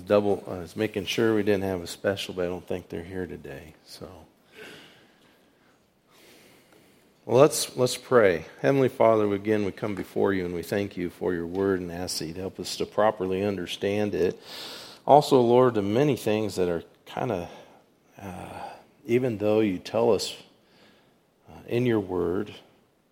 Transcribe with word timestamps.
double. 0.00 0.44
I 0.46 0.58
was 0.58 0.76
making 0.76 1.06
sure 1.06 1.34
we 1.34 1.42
didn't 1.42 1.64
have 1.64 1.82
a 1.82 1.86
special, 1.86 2.34
but 2.34 2.44
I 2.44 2.48
don't 2.48 2.66
think 2.66 2.88
they're 2.88 3.02
here 3.02 3.26
today. 3.26 3.74
So, 3.86 4.08
well, 7.24 7.40
let's 7.40 7.76
let's 7.76 7.96
pray. 7.96 8.46
Heavenly 8.60 8.88
Father, 8.88 9.32
again 9.34 9.64
we 9.64 9.72
come 9.72 9.94
before 9.94 10.32
you 10.32 10.44
and 10.44 10.54
we 10.54 10.62
thank 10.62 10.96
you 10.96 11.10
for 11.10 11.34
your 11.34 11.46
word 11.46 11.80
and 11.80 11.90
ask 11.90 12.18
that 12.18 12.26
you 12.26 12.34
help 12.34 12.60
us 12.60 12.76
to 12.76 12.86
properly 12.86 13.44
understand 13.44 14.14
it. 14.14 14.40
Also, 15.06 15.40
Lord, 15.40 15.74
the 15.74 15.82
many 15.82 16.16
things 16.16 16.56
that 16.56 16.68
are 16.68 16.82
kind 17.06 17.32
of, 17.32 17.48
uh, 18.20 18.60
even 19.06 19.38
though 19.38 19.60
you 19.60 19.78
tell 19.78 20.12
us 20.12 20.36
uh, 21.48 21.52
in 21.68 21.86
your 21.86 22.00
word 22.00 22.52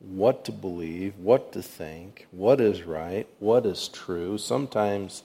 what 0.00 0.44
to 0.44 0.52
believe, 0.52 1.16
what 1.18 1.52
to 1.52 1.62
think, 1.62 2.26
what 2.30 2.60
is 2.60 2.82
right, 2.82 3.26
what 3.38 3.64
is 3.64 3.88
true, 3.88 4.36
sometimes 4.38 5.22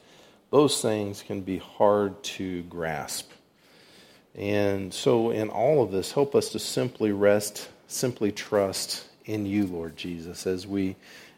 those 0.52 0.82
things 0.82 1.22
can 1.22 1.42
be 1.42 1.58
hard 1.58 2.22
to 2.24 2.64
grasp. 2.64 3.32
And 4.36 4.94
so, 4.94 5.32
in 5.32 5.50
all 5.50 5.84
of 5.84 5.92
this, 5.92 6.12
help 6.12 6.36
us 6.36 6.50
to 6.50 6.60
simply 6.60 7.12
rest, 7.12 7.70
simply 7.88 8.32
trust 8.32 9.06
in 9.26 9.46
you, 9.46 9.68
Lord 9.68 9.98
Jesus, 9.98 10.48
as 10.48 10.66
we, 10.66 10.96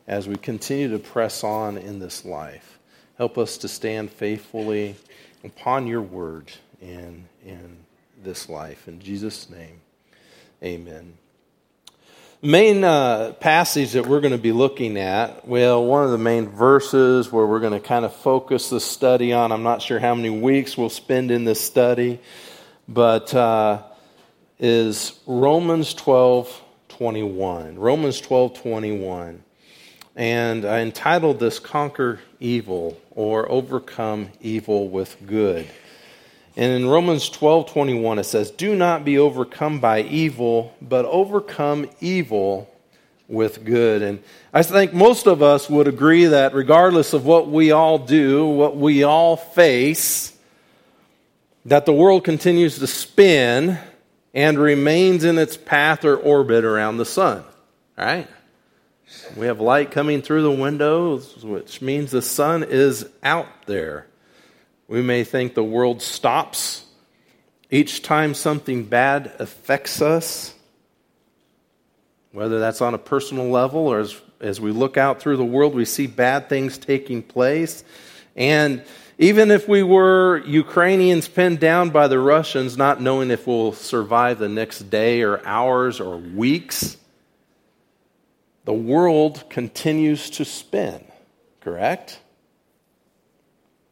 as 0.08 0.28
we 0.28 0.36
continue 0.36 0.90
to 0.90 1.00
press 1.00 1.44
on 1.44 1.78
in 1.78 2.00
this 2.00 2.26
life. 2.26 2.80
Help 3.18 3.38
us 3.38 3.58
to 3.58 3.68
stand 3.68 4.12
faithfully 4.12 4.96
upon 5.44 5.88
your 5.88 6.02
word 6.02 6.52
in, 6.82 7.26
in 7.46 7.78
this 8.24 8.50
life. 8.50 8.88
In 8.88 9.00
Jesus' 9.00 9.50
name, 9.50 9.82
amen 10.64 11.14
main 12.42 12.84
uh, 12.84 13.34
passage 13.40 13.92
that 13.92 14.08
we're 14.08 14.20
going 14.20 14.32
to 14.32 14.38
be 14.38 14.52
looking 14.52 14.98
at, 14.98 15.48
well, 15.48 15.86
one 15.86 16.04
of 16.04 16.12
the 16.12 16.18
main 16.18 16.50
verses 16.50 17.32
where 17.32 17.46
we're 17.46 17.60
going 17.60 17.74
to 17.74 17.80
kind 17.80 18.04
of 18.04 18.16
focus 18.16 18.70
the 18.70 18.80
study 18.80 19.32
on, 19.32 19.52
I'm 19.52 19.64
not 19.64 19.82
sure 19.82 20.00
how 20.00 20.16
many 20.16 20.30
weeks 20.30 20.78
we'll 20.78 20.90
spend 20.90 21.30
in 21.30 21.44
this 21.44 21.62
study, 21.62 22.20
but 22.88 23.34
uh, 23.34 23.84
is 24.60 25.20
Romans 25.26 25.94
12 25.94 26.62
21. 26.90 27.80
Romans 27.80 28.20
12 28.22 28.62
21. 28.62 29.44
And 30.16 30.66
I 30.66 30.80
entitled 30.82 31.40
this 31.40 31.58
Conquer 31.60 32.20
Evil 32.40 33.00
or 33.12 33.50
Overcome 33.50 34.30
Evil 34.42 34.90
with 34.90 35.16
Good. 35.26 35.68
And 36.56 36.74
in 36.74 36.88
Romans 36.88 37.30
12 37.30 37.72
21, 37.72 38.20
it 38.20 38.24
says, 38.26 38.52
Do 38.52 38.76
not 38.76 39.06
be 39.06 39.18
overcome 39.18 39.80
by 39.80 40.02
evil, 40.02 40.76
but 40.82 41.06
overcome 41.06 41.90
evil 42.02 42.70
with 43.28 43.64
good. 43.64 44.02
And 44.02 44.22
I 44.54 44.64
think 44.64 44.94
most 44.94 45.26
of 45.26 45.42
us 45.42 45.70
would 45.70 45.88
agree 45.88 46.26
that 46.26 46.54
regardless 46.54 47.14
of 47.14 47.26
what 47.26 47.50
we 47.50 47.72
all 47.72 47.98
do, 47.98 48.46
what 48.46 48.76
we 48.76 49.04
all 49.04 49.38
face, 49.38 50.38
that 51.66 51.86
the 51.86 51.94
world 51.94 52.24
continues 52.24 52.80
to 52.80 52.88
spin 52.88 53.78
and 54.34 54.60
remains 54.60 55.24
in 55.24 55.38
its 55.38 55.56
path 55.56 56.04
or 56.04 56.16
orbit 56.16 56.66
around 56.66 56.98
the 56.98 57.06
sun. 57.06 57.44
All 57.98 58.06
right? 58.06 58.28
We 59.36 59.48
have 59.48 59.60
light 59.60 59.92
coming 59.92 60.22
through 60.22 60.44
the 60.44 60.52
windows, 60.52 61.44
which 61.44 61.82
means 61.82 62.12
the 62.12 62.22
sun 62.22 62.64
is 62.64 63.08
out 63.24 63.66
there. 63.66 64.08
We 64.92 65.02
may 65.02 65.24
think 65.24 65.54
the 65.54 65.64
world 65.64 66.02
stops 66.02 66.84
each 67.70 68.02
time 68.02 68.34
something 68.34 68.84
bad 68.84 69.32
affects 69.40 70.02
us, 70.02 70.54
whether 72.34 72.60
that's 72.60 72.82
on 72.82 72.94
a 72.94 72.98
personal 72.98 73.50
level 73.50 73.88
or 73.88 74.02
as, 74.02 74.20
as 74.42 74.60
we 74.60 74.72
look 74.72 74.98
out 74.98 75.22
through 75.22 75.38
the 75.38 75.46
world, 75.46 75.76
we 75.76 75.86
see 75.86 76.08
bad 76.08 76.50
things 76.50 76.78
taking 76.78 77.24
place. 77.24 77.86
And 78.36 78.84
even 79.18 79.50
if 79.50 79.66
we 79.66 79.82
were 79.82 80.44
Ukrainians 80.46 81.30
pinned 81.30 81.62
down 81.62 81.92
by 81.92 82.10
the 82.10 82.20
Russians, 82.20 82.76
not 82.76 83.00
knowing 83.00 83.32
if 83.32 83.48
we'll 83.48 83.72
survive 83.72 84.40
the 84.40 84.50
next 84.50 84.90
day 84.90 85.22
or 85.22 85.42
hours 85.48 86.02
or 86.02 86.18
weeks, 86.18 86.98
the 88.66 88.74
world 88.74 89.50
continues 89.50 90.30
to 90.32 90.44
spin, 90.44 91.02
correct? 91.62 92.20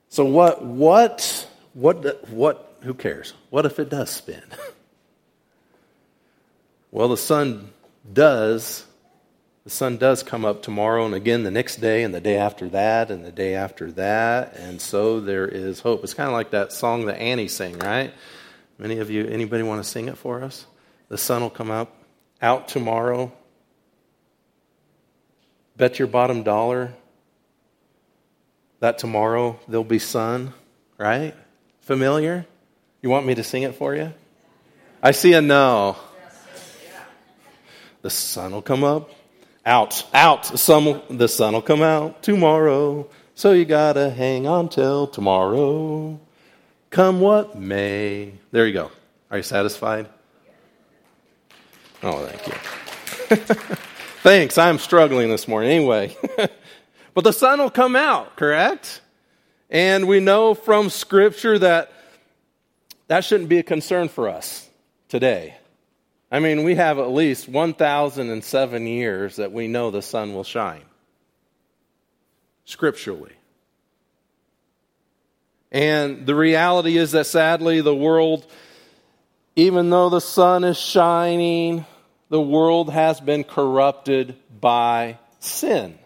So 0.09 0.25
what 0.25 0.63
what 0.63 1.47
what 1.73 2.27
what 2.29 2.77
who 2.81 2.95
cares? 2.95 3.33
What 3.51 3.65
if 3.65 3.79
it 3.79 3.89
does 3.89 4.09
spin? 4.09 4.43
well, 6.91 7.09
the 7.09 7.17
sun 7.17 7.69
does 8.11 8.85
the 9.63 9.69
sun 9.69 9.97
does 9.97 10.23
come 10.23 10.45
up 10.45 10.63
tomorrow 10.63 11.05
and 11.05 11.13
again 11.13 11.43
the 11.43 11.51
next 11.51 11.75
day 11.75 12.01
and 12.01 12.13
the 12.13 12.21
day 12.21 12.37
after 12.37 12.69
that 12.69 13.11
and 13.11 13.23
the 13.23 13.31
day 13.31 13.53
after 13.53 13.91
that 13.91 14.55
and 14.55 14.81
so 14.81 15.19
there 15.19 15.47
is 15.47 15.79
hope. 15.79 16.03
It's 16.03 16.15
kind 16.15 16.27
of 16.27 16.33
like 16.33 16.51
that 16.51 16.73
song 16.73 17.05
that 17.05 17.19
Annie 17.19 17.47
sang, 17.47 17.77
right? 17.77 18.11
Many 18.79 18.97
of 18.97 19.11
you 19.11 19.27
anybody 19.27 19.61
want 19.61 19.83
to 19.83 19.87
sing 19.87 20.07
it 20.07 20.17
for 20.17 20.43
us? 20.43 20.65
The 21.09 21.19
sun 21.19 21.43
will 21.43 21.49
come 21.51 21.69
up 21.69 21.95
out 22.41 22.67
tomorrow. 22.67 23.31
Bet 25.77 25.99
your 25.99 26.07
bottom 26.07 26.41
dollar 26.41 26.95
that 28.79 28.97
tomorrow 28.97 29.59
there'll 29.67 29.83
be 29.83 29.99
sun, 29.99 30.53
right? 30.97 31.35
Familiar? 31.81 32.45
You 33.01 33.09
want 33.09 33.25
me 33.25 33.35
to 33.35 33.43
sing 33.43 33.63
it 33.63 33.75
for 33.75 33.95
you? 33.95 34.13
I 35.01 35.11
see 35.11 35.33
a 35.33 35.41
no. 35.41 35.97
The 38.01 38.09
sun 38.09 38.51
will 38.51 38.61
come 38.61 38.83
up. 38.83 39.11
Out, 39.65 40.05
out. 40.13 40.51
Will, 40.67 41.03
the 41.09 41.27
sun 41.27 41.53
will 41.53 41.61
come 41.61 41.81
out 41.81 42.23
tomorrow. 42.23 43.09
So 43.35 43.51
you 43.51 43.65
gotta 43.65 44.09
hang 44.09 44.47
on 44.47 44.69
till 44.69 45.07
tomorrow. 45.07 46.19
Come 46.89 47.19
what 47.19 47.57
may. 47.57 48.33
There 48.51 48.65
you 48.65 48.73
go. 48.73 48.91
Are 49.29 49.37
you 49.37 49.43
satisfied? 49.43 50.07
Oh, 52.01 52.25
thank 52.25 52.47
you. 52.47 53.35
Thanks. 54.23 54.57
I'm 54.57 54.79
struggling 54.79 55.29
this 55.29 55.47
morning. 55.47 55.71
Anyway. 55.71 56.17
But 57.19 57.25
the 57.25 57.33
sun 57.33 57.59
will 57.59 57.69
come 57.69 57.97
out, 57.97 58.37
correct? 58.37 59.01
And 59.69 60.07
we 60.07 60.21
know 60.21 60.53
from 60.53 60.89
Scripture 60.89 61.59
that 61.59 61.91
that 63.07 63.25
shouldn't 63.25 63.49
be 63.49 63.57
a 63.57 63.63
concern 63.63 64.07
for 64.07 64.29
us 64.29 64.65
today. 65.09 65.57
I 66.31 66.39
mean, 66.39 66.63
we 66.63 66.75
have 66.75 66.97
at 66.97 67.11
least 67.11 67.49
1,007 67.49 68.87
years 68.87 69.35
that 69.35 69.51
we 69.51 69.67
know 69.67 69.91
the 69.91 70.01
sun 70.01 70.33
will 70.33 70.45
shine, 70.45 70.85
scripturally. 72.63 73.33
And 75.73 76.25
the 76.25 76.35
reality 76.35 76.95
is 76.95 77.11
that 77.11 77.25
sadly, 77.25 77.81
the 77.81 77.93
world, 77.93 78.49
even 79.57 79.89
though 79.89 80.07
the 80.09 80.21
sun 80.21 80.63
is 80.63 80.77
shining, 80.77 81.85
the 82.29 82.39
world 82.39 82.89
has 82.89 83.19
been 83.19 83.43
corrupted 83.43 84.37
by 84.61 85.17
sin. 85.41 85.99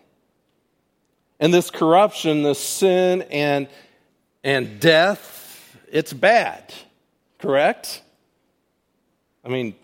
And 1.43 1.53
this 1.53 1.69
corruption, 1.69 2.41
this 2.43 2.57
sin 2.57 3.23
and, 3.23 3.67
and 4.45 4.79
death, 4.79 5.77
it's 5.91 6.13
bad, 6.13 6.73
correct? 7.37 8.01
I 9.43 9.49
mean, 9.49 9.75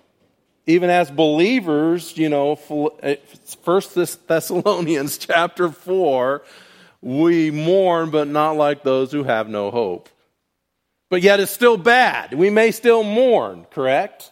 even 0.67 0.89
as 0.89 1.11
believers, 1.11 2.17
you 2.17 2.29
know, 2.29 2.57
eh, 3.03 3.17
First 3.61 3.93
Thessalonians 3.93 5.17
chapter 5.17 5.67
4, 5.67 6.43
we 7.01 7.51
mourn, 7.51 8.09
but 8.09 8.29
not 8.29 8.51
like 8.51 8.83
those 8.83 9.11
who 9.11 9.25
have 9.25 9.49
no 9.49 9.69
hope. 9.69 10.07
But 11.09 11.23
yet 11.23 11.41
it's 11.41 11.51
still 11.51 11.75
bad. 11.75 12.33
We 12.33 12.49
may 12.49 12.71
still 12.71 13.03
mourn, 13.03 13.67
correct? 13.69 14.31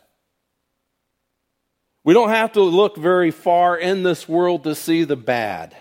We 2.06 2.14
don't 2.14 2.30
have 2.30 2.54
to 2.54 2.62
look 2.62 2.96
very 2.96 3.32
far 3.32 3.76
in 3.76 4.04
this 4.04 4.30
world 4.30 4.64
to 4.64 4.74
see 4.76 5.04
the 5.04 5.18
bad. 5.18 5.76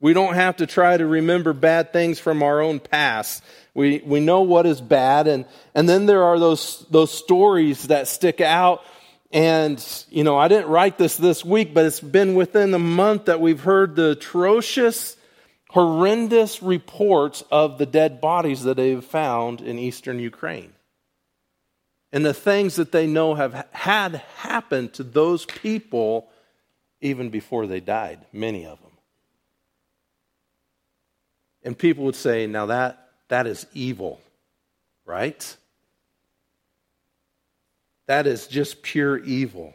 We 0.00 0.12
don't 0.12 0.34
have 0.34 0.56
to 0.56 0.66
try 0.66 0.96
to 0.96 1.06
remember 1.06 1.52
bad 1.52 1.92
things 1.92 2.20
from 2.20 2.42
our 2.42 2.60
own 2.60 2.78
past. 2.78 3.42
We, 3.74 4.00
we 4.04 4.20
know 4.20 4.42
what 4.42 4.66
is 4.66 4.80
bad. 4.80 5.26
And, 5.26 5.44
and 5.74 5.88
then 5.88 6.06
there 6.06 6.24
are 6.24 6.38
those, 6.38 6.86
those 6.90 7.10
stories 7.12 7.88
that 7.88 8.06
stick 8.06 8.40
out. 8.40 8.82
And, 9.32 9.84
you 10.08 10.24
know, 10.24 10.36
I 10.36 10.48
didn't 10.48 10.68
write 10.68 10.98
this 10.98 11.16
this 11.16 11.44
week, 11.44 11.74
but 11.74 11.84
it's 11.84 12.00
been 12.00 12.34
within 12.34 12.72
a 12.74 12.78
month 12.78 13.26
that 13.26 13.40
we've 13.40 13.60
heard 13.60 13.96
the 13.96 14.10
atrocious, 14.10 15.16
horrendous 15.70 16.62
reports 16.62 17.42
of 17.50 17.78
the 17.78 17.86
dead 17.86 18.20
bodies 18.20 18.62
that 18.62 18.76
they've 18.76 19.04
found 19.04 19.60
in 19.60 19.78
eastern 19.78 20.18
Ukraine. 20.20 20.72
And 22.12 22.24
the 22.24 22.32
things 22.32 22.76
that 22.76 22.92
they 22.92 23.06
know 23.06 23.34
have 23.34 23.66
had 23.72 24.22
happened 24.36 24.94
to 24.94 25.02
those 25.02 25.44
people 25.44 26.30
even 27.00 27.30
before 27.30 27.66
they 27.66 27.80
died, 27.80 28.20
many 28.32 28.64
of 28.64 28.80
them. 28.80 28.87
And 31.62 31.76
people 31.76 32.04
would 32.04 32.16
say, 32.16 32.46
now 32.46 32.66
that, 32.66 33.08
that 33.28 33.46
is 33.46 33.66
evil, 33.74 34.20
right? 35.04 35.56
That 38.06 38.26
is 38.26 38.46
just 38.46 38.82
pure 38.82 39.18
evil. 39.18 39.74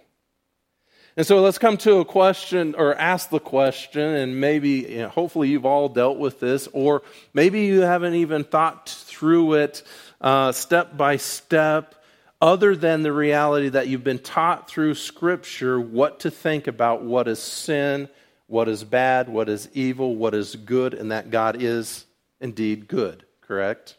And 1.16 1.28
so 1.28 1.42
let's 1.42 1.60
come 1.60 1.78
to 1.78 1.98
a 1.98 2.06
question 2.06 2.74
or 2.76 2.96
ask 2.96 3.30
the 3.30 3.40
question, 3.40 4.02
and 4.02 4.42
maybe, 4.42 4.70
you 4.70 4.98
know, 4.98 5.10
hopefully, 5.10 5.50
you've 5.50 5.66
all 5.66 5.88
dealt 5.88 6.18
with 6.18 6.40
this, 6.40 6.68
or 6.74 7.04
maybe 7.36 7.66
you 7.66 7.82
haven't 7.82 8.16
even 8.16 8.44
thought 8.44 8.90
through 8.90 9.54
it 9.54 9.84
uh, 10.22 10.52
step 10.52 10.98
by 10.98 11.18
step, 11.18 11.94
other 12.42 12.76
than 12.76 13.04
the 13.04 13.14
reality 13.14 13.70
that 13.70 13.88
you've 13.88 14.04
been 14.04 14.18
taught 14.18 14.68
through 14.68 14.96
Scripture 14.96 15.80
what 15.80 16.22
to 16.22 16.32
think 16.32 16.66
about 16.66 17.04
what 17.04 17.28
is 17.28 17.38
sin, 17.38 18.10
what 18.54 18.70
is 18.70 18.84
bad, 18.84 19.30
what 19.30 19.50
is 19.50 19.68
evil, 19.74 20.16
what 20.16 20.36
is 20.36 20.56
good, 20.56 20.94
and 20.94 21.12
that 21.12 21.32
God 21.32 21.60
is 21.60 22.06
indeed 22.40 22.88
good, 22.88 23.26
correct? 23.42 23.98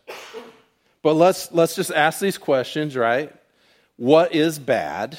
But 1.03 1.15
let's, 1.15 1.51
let's 1.51 1.75
just 1.75 1.91
ask 1.91 2.21
these 2.21 2.39
questions, 2.39 2.97
right? 2.97 3.35
What 3.97 4.33
is 4.33 4.61
bad? 4.61 5.19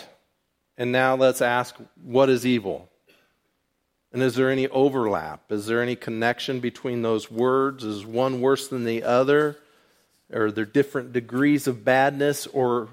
And 0.78 0.94
now 0.94 1.18
let's 1.18 1.42
ask, 1.42 1.76
what 2.02 2.30
is 2.30 2.46
evil? 2.46 2.90
And 4.14 4.24
is 4.24 4.36
there 4.36 4.50
any 4.50 4.70
overlap? 4.70 5.52
Is 5.52 5.66
there 5.66 5.82
any 5.82 5.98
connection 5.98 6.62
between 6.62 7.02
those 7.02 7.30
words? 7.30 7.84
Is 7.84 8.06
one 8.06 8.40
worse 8.40 8.70
than 8.70 8.86
the 8.86 9.04
other? 9.04 9.58
Are 10.34 10.50
there 10.50 10.64
different 10.64 11.12
degrees 11.12 11.68
of 11.68 11.84
badness 11.84 12.48
or 12.48 12.88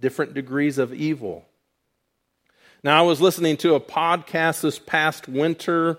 different 0.00 0.32
degrees 0.32 0.78
of 0.78 0.94
evil? 0.94 1.44
Now, 2.84 2.96
I 2.96 3.02
was 3.02 3.20
listening 3.20 3.56
to 3.58 3.74
a 3.74 3.80
podcast 3.80 4.60
this 4.60 4.78
past 4.78 5.26
winter, 5.26 5.98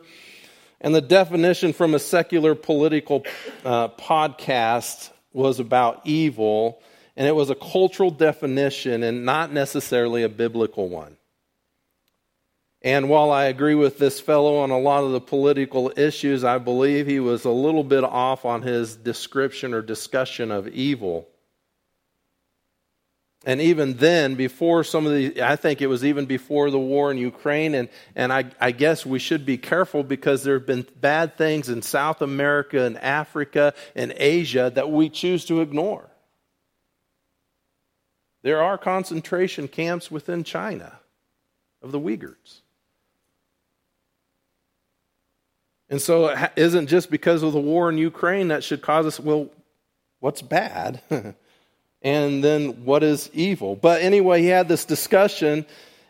and 0.80 0.96
the 0.96 1.02
definition 1.02 1.74
from 1.74 1.94
a 1.94 2.00
secular 2.00 2.56
political 2.56 3.26
uh, 3.66 3.90
podcast 3.90 5.12
was 5.34 5.60
about 5.60 6.00
evil, 6.06 6.82
and 7.18 7.28
it 7.28 7.36
was 7.36 7.50
a 7.50 7.56
cultural 7.56 8.12
definition 8.12 9.04
and 9.04 9.26
not 9.26 9.52
necessarily 9.52 10.24
a 10.24 10.30
biblical 10.30 10.88
one. 10.88 11.18
And 12.82 13.10
while 13.10 13.30
I 13.30 13.46
agree 13.46 13.76
with 13.76 13.98
this 13.98 14.22
fellow 14.22 14.60
on 14.60 14.72
a 14.72 14.80
lot 14.80 15.04
of 15.04 15.12
the 15.12 15.20
political 15.20 15.92
issues, 15.98 16.46
I 16.46 16.60
believe 16.60 17.08
he 17.08 17.20
was 17.20 17.44
a 17.44 17.50
little 17.50 17.84
bit 17.84 18.06
off 18.06 18.46
on 18.46 18.62
his 18.62 18.96
description 18.96 19.74
or 19.74 19.82
discussion 19.82 20.50
of 20.50 20.70
evil. 20.70 21.28
And 23.50 23.62
even 23.62 23.96
then, 23.96 24.36
before 24.36 24.84
some 24.84 25.08
of 25.08 25.12
the, 25.12 25.42
I 25.42 25.56
think 25.56 25.82
it 25.82 25.88
was 25.88 26.06
even 26.06 26.28
before 26.28 26.70
the 26.70 26.78
war 26.78 27.10
in 27.10 27.18
Ukraine, 27.18 27.74
and, 27.74 27.90
and 28.16 28.32
I, 28.32 28.46
I 28.62 28.70
guess 28.70 29.08
we 29.08 29.18
should 29.18 29.44
be 29.44 29.58
careful 29.58 30.04
because 30.04 30.44
there 30.44 30.54
have 30.60 30.68
been 30.68 30.86
bad 31.02 31.36
things 31.36 31.68
in 31.68 31.82
South 31.82 32.22
America 32.22 32.84
and 32.84 32.96
Africa 33.00 33.74
and 33.96 34.14
Asia 34.16 34.72
that 34.76 34.92
we 34.92 35.10
choose 35.10 35.46
to 35.46 35.62
ignore. 35.62 36.12
There 38.44 38.62
are 38.62 38.78
concentration 38.78 39.68
camps 39.68 40.12
within 40.12 40.44
China 40.44 41.00
of 41.82 41.92
the 41.92 42.00
Uyghurs. 42.00 42.62
And 45.90 46.00
so 46.00 46.28
it 46.28 46.52
isn't 46.56 46.86
just 46.86 47.10
because 47.10 47.42
of 47.42 47.54
the 47.54 47.60
war 47.60 47.90
in 47.90 47.98
Ukraine 47.98 48.50
that 48.50 48.64
should 48.64 48.84
cause 48.84 49.08
us, 49.08 49.20
well, 49.20 49.50
what's 50.20 50.44
bad? 50.44 51.02
and 52.02 52.44
then 52.44 52.86
what 52.86 53.04
is 53.04 53.30
evil? 53.34 53.76
But 53.76 54.02
anyway, 54.02 54.42
he 54.42 54.48
had 54.48 54.68
this 54.68 54.86
discussion, 54.86 55.66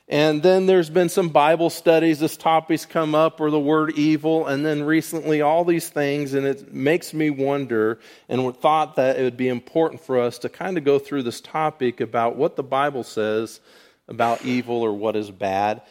and 0.07 0.41
then 0.41 0.65
there's 0.65 0.89
been 0.89 1.09
some 1.09 1.29
Bible 1.29 1.69
studies. 1.69 2.19
This 2.19 2.37
topic's 2.37 2.85
come 2.85 3.15
up, 3.15 3.39
or 3.39 3.49
the 3.51 3.59
word 3.59 3.97
evil, 3.97 4.47
and 4.47 4.65
then 4.65 4.83
recently 4.83 5.41
all 5.41 5.65
these 5.65 5.89
things, 5.89 6.33
and 6.33 6.45
it 6.45 6.73
makes 6.73 7.13
me 7.13 7.29
wonder 7.29 7.99
and 8.27 8.55
thought 8.57 8.95
that 8.95 9.19
it 9.19 9.23
would 9.23 9.37
be 9.37 9.47
important 9.47 10.01
for 10.01 10.19
us 10.19 10.39
to 10.39 10.49
kind 10.49 10.77
of 10.77 10.83
go 10.83 10.99
through 10.99 11.23
this 11.23 11.41
topic 11.41 12.01
about 12.01 12.35
what 12.35 12.55
the 12.55 12.63
Bible 12.63 13.03
says 13.03 13.59
about 14.07 14.43
evil 14.43 14.81
or 14.81 14.93
what 14.93 15.15
is 15.15 15.29
bad. 15.31 15.81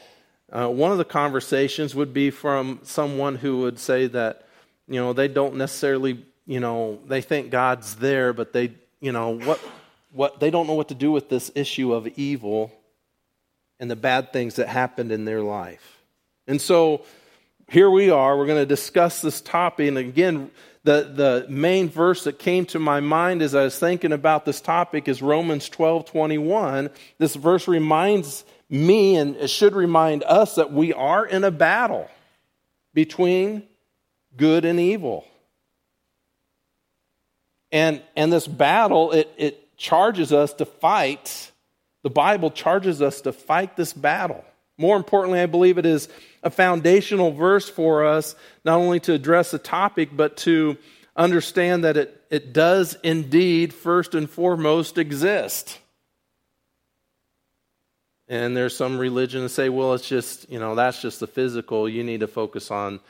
Uh, 0.51 0.69
one 0.69 0.91
of 0.91 0.99
the 0.99 1.05
conversations 1.05 1.95
would 1.95 2.13
be 2.13 2.31
from 2.31 2.81
someone 2.83 3.37
who 3.37 3.59
would 3.59 3.79
say 3.79 4.07
that, 4.07 4.49
you 4.89 4.99
know, 4.99 5.13
they 5.13 5.29
don't 5.29 5.57
necessarily, 5.57 6.25
you 6.47 6.59
know, 6.59 6.99
they 7.07 7.21
think 7.21 7.51
God's 7.51 7.97
there, 7.97 8.33
but 8.33 8.53
they, 8.53 8.73
you 9.01 9.13
know, 9.13 9.39
what, 9.39 9.61
what, 10.13 10.41
they 10.41 10.51
don't 10.51 10.67
know 10.67 10.75
what 10.75 10.89
to 10.89 10.95
do 10.95 11.11
with 11.11 11.29
this 11.29 11.51
issue 11.55 11.93
of 11.93 12.07
evil 12.19 12.73
and 13.81 13.91
the 13.91 13.97
bad 13.97 14.33
things 14.33 14.57
that 14.57 14.69
happened 14.69 15.13
in 15.13 15.25
their 15.25 15.43
life. 15.43 15.99
And 16.47 16.61
so 16.61 17.05
here 17.69 17.91
we 17.91 18.11
are. 18.11 18.37
We're 18.37 18.47
going 18.47 18.63
to 18.63 18.67
discuss 18.67 19.21
this 19.21 19.41
topic. 19.41 19.89
And 19.89 19.99
again, 19.99 20.51
the, 20.85 21.13
the 21.15 21.47
main 21.51 21.91
verse 21.91 22.25
that 22.25 22.39
came 22.39 22.65
to 22.67 22.79
my 22.79 23.01
mind 23.01 23.43
as 23.43 23.55
I 23.55 23.65
was 23.65 23.79
thinking 23.79 24.13
about 24.13 24.45
this 24.45 24.61
topic 24.61 25.07
is 25.09 25.21
Romans 25.21 25.69
12 25.69 26.07
21. 26.07 26.91
This 27.19 27.35
verse 27.35 27.69
reminds 27.69 28.45
me 28.71 29.17
and 29.17 29.37
it 29.37 29.51
should 29.51 29.75
remind 29.75 30.25
us 30.25 30.55
that 30.55 30.73
we 30.73 30.93
are 30.93 31.27
in 31.27 31.45
a 31.45 31.51
battle 31.51 32.09
between 32.95 33.65
good 34.37 34.65
and 34.65 34.81
evil. 34.81 35.27
And, 37.71 38.03
and 38.17 38.33
this 38.33 38.47
battle, 38.47 39.13
it, 39.13 39.31
it 39.37 39.68
charges 39.79 40.33
us 40.33 40.53
to 40.55 40.67
fight. 40.67 41.51
The 42.03 42.11
Bible 42.11 42.51
charges 42.51 43.01
us 43.01 43.23
to 43.23 43.33
fight 43.33 43.77
this 43.77 43.95
battle. 43.95 44.45
More 44.77 44.97
importantly, 44.97 45.41
I 45.41 45.47
believe 45.47 45.79
it 45.79 45.87
is 45.87 46.09
a 46.43 46.51
foundational 46.51 47.33
verse 47.33 47.69
for 47.69 48.05
us, 48.05 48.37
not 48.65 48.77
only 48.77 49.01
to 49.01 49.15
address 49.15 49.51
the 49.51 49.59
topic, 49.59 50.11
but 50.13 50.37
to 50.39 50.77
understand 51.17 51.85
that 51.85 51.97
it, 51.97 52.23
it 52.31 52.53
does 52.53 52.97
indeed, 53.03 53.73
first 53.73 54.15
and 54.15 54.29
foremost, 54.29 54.99
exist. 54.99 55.79
And 58.29 58.57
there's 58.57 58.77
some 58.77 58.99
religion 58.99 59.43
that 59.43 59.49
say, 59.49 59.69
well, 59.69 59.95
it's 59.95 60.07
just, 60.07 60.49
you 60.51 60.61
know, 60.61 60.75
that's 60.75 61.01
just 61.01 61.19
the 61.19 61.27
physical. 61.27 61.89
You 61.89 62.05
need 62.05 62.21
to 62.21 62.29
focus 62.29 62.71
on 62.71 63.01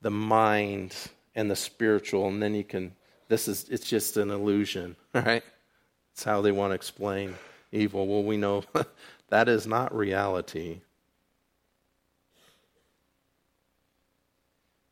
the 0.00 0.10
mind 0.10 0.96
and 1.34 1.50
the 1.50 1.56
spiritual, 1.56 2.26
and 2.26 2.42
then 2.42 2.54
you 2.54 2.64
can, 2.64 2.92
this 3.28 3.48
is, 3.48 3.68
it's 3.68 3.88
just 3.88 4.16
an 4.16 4.30
illusion, 4.30 4.96
right? 5.14 5.44
How 6.24 6.40
they 6.40 6.52
want 6.52 6.70
to 6.70 6.74
explain 6.74 7.36
evil. 7.70 8.06
Well, 8.06 8.22
we 8.22 8.36
know 8.36 8.64
that 9.28 9.48
is 9.48 9.66
not 9.66 9.94
reality. 9.94 10.80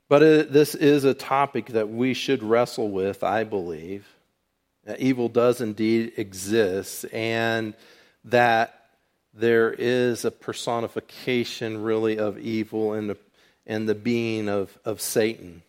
But 0.09 0.23
it, 0.25 0.53
this 0.53 0.75
is 0.75 1.05
a 1.05 1.15
topic 1.15 1.67
that 1.67 1.89
we 1.89 2.15
should 2.15 2.43
wrestle 2.43 2.91
with, 2.91 3.23
I 3.23 3.45
believe. 3.45 4.09
That 4.85 4.99
evil 4.99 5.29
does 5.29 5.61
indeed 5.61 6.15
exist, 6.17 7.05
and 7.13 7.75
that 8.25 8.75
there 9.33 9.73
is 9.73 10.25
a 10.25 10.33
personification 10.33 11.83
really 11.83 12.19
of 12.19 12.39
evil 12.39 12.95
and 12.95 13.11
the, 13.11 13.17
and 13.67 13.89
the 13.89 13.95
being 13.95 14.49
of, 14.49 14.77
of 14.85 15.01
Satan. 15.01 15.63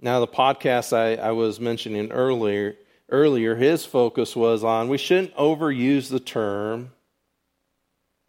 Now, 0.00 0.20
the 0.20 0.26
podcast 0.26 0.92
I, 0.92 1.14
I 1.14 1.30
was 1.30 1.60
mentioning 1.60 2.10
earlier, 2.10 2.76
earlier, 3.08 3.54
his 3.54 3.84
focus 3.84 4.36
was 4.36 4.64
on 4.64 4.88
we 4.88 4.98
shouldn't 4.98 5.34
overuse 5.34 6.08
the 6.10 6.20
term 6.20 6.92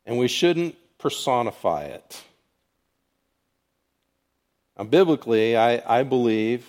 and 0.05 0.17
we 0.17 0.27
shouldn't 0.27 0.75
personify 0.97 1.83
it. 1.83 2.23
Now, 4.77 4.85
biblically, 4.85 5.57
I, 5.57 5.99
I 5.99 6.03
believe 6.03 6.65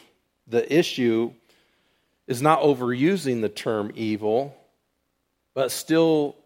the 0.47 0.73
issue 0.73 1.33
is 2.27 2.43
not 2.43 2.61
overusing 2.61 3.41
the 3.41 3.49
term 3.49 3.93
evil 3.95 4.57
but 5.55 5.71
still 5.71 6.37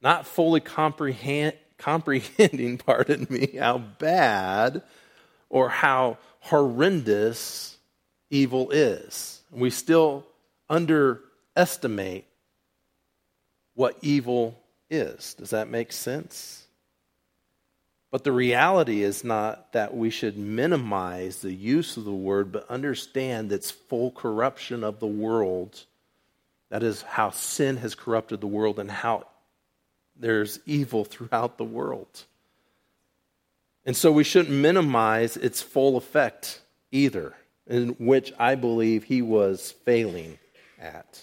not 0.00 0.26
fully 0.26 0.60
comprehend, 0.60 1.54
comprehending, 1.78 2.78
pardon 2.86 3.26
me, 3.30 3.56
how 3.58 3.78
bad 3.78 4.82
or 5.48 5.68
how 5.68 6.18
horrendous 6.40 7.76
evil 8.30 8.70
is. 8.70 9.40
We 9.50 9.70
still 9.70 10.26
underestimate 10.68 12.26
what 13.74 13.96
evil 14.02 14.58
is. 14.90 15.34
Does 15.34 15.50
that 15.50 15.68
make 15.68 15.92
sense? 15.92 16.66
But 18.10 18.24
the 18.24 18.32
reality 18.32 19.02
is 19.02 19.24
not 19.24 19.72
that 19.72 19.96
we 19.96 20.10
should 20.10 20.36
minimize 20.36 21.38
the 21.38 21.52
use 21.52 21.96
of 21.96 22.04
the 22.04 22.12
word, 22.12 22.52
but 22.52 22.68
understand 22.68 23.50
its 23.50 23.70
full 23.70 24.10
corruption 24.10 24.84
of 24.84 25.00
the 25.00 25.06
world 25.06 25.86
that 26.68 26.82
is 26.82 27.02
how 27.02 27.30
sin 27.30 27.76
has 27.76 27.94
corrupted 27.94 28.40
the 28.40 28.46
world 28.46 28.78
and 28.78 28.90
how 28.90 29.26
there's 30.16 30.58
evil 30.64 31.04
throughout 31.06 31.58
the 31.58 31.64
world. 31.64 32.24
And 33.84 33.96
so 33.96 34.12
we 34.12 34.24
shouldn't 34.24 34.54
minimize 34.54 35.36
its 35.36 35.60
full 35.60 35.96
effect 35.96 36.60
either, 36.90 37.34
in 37.66 37.90
which 37.98 38.32
I 38.38 38.54
believe 38.54 39.04
he 39.04 39.22
was 39.22 39.72
failing 39.84 40.38
at. 40.82 41.22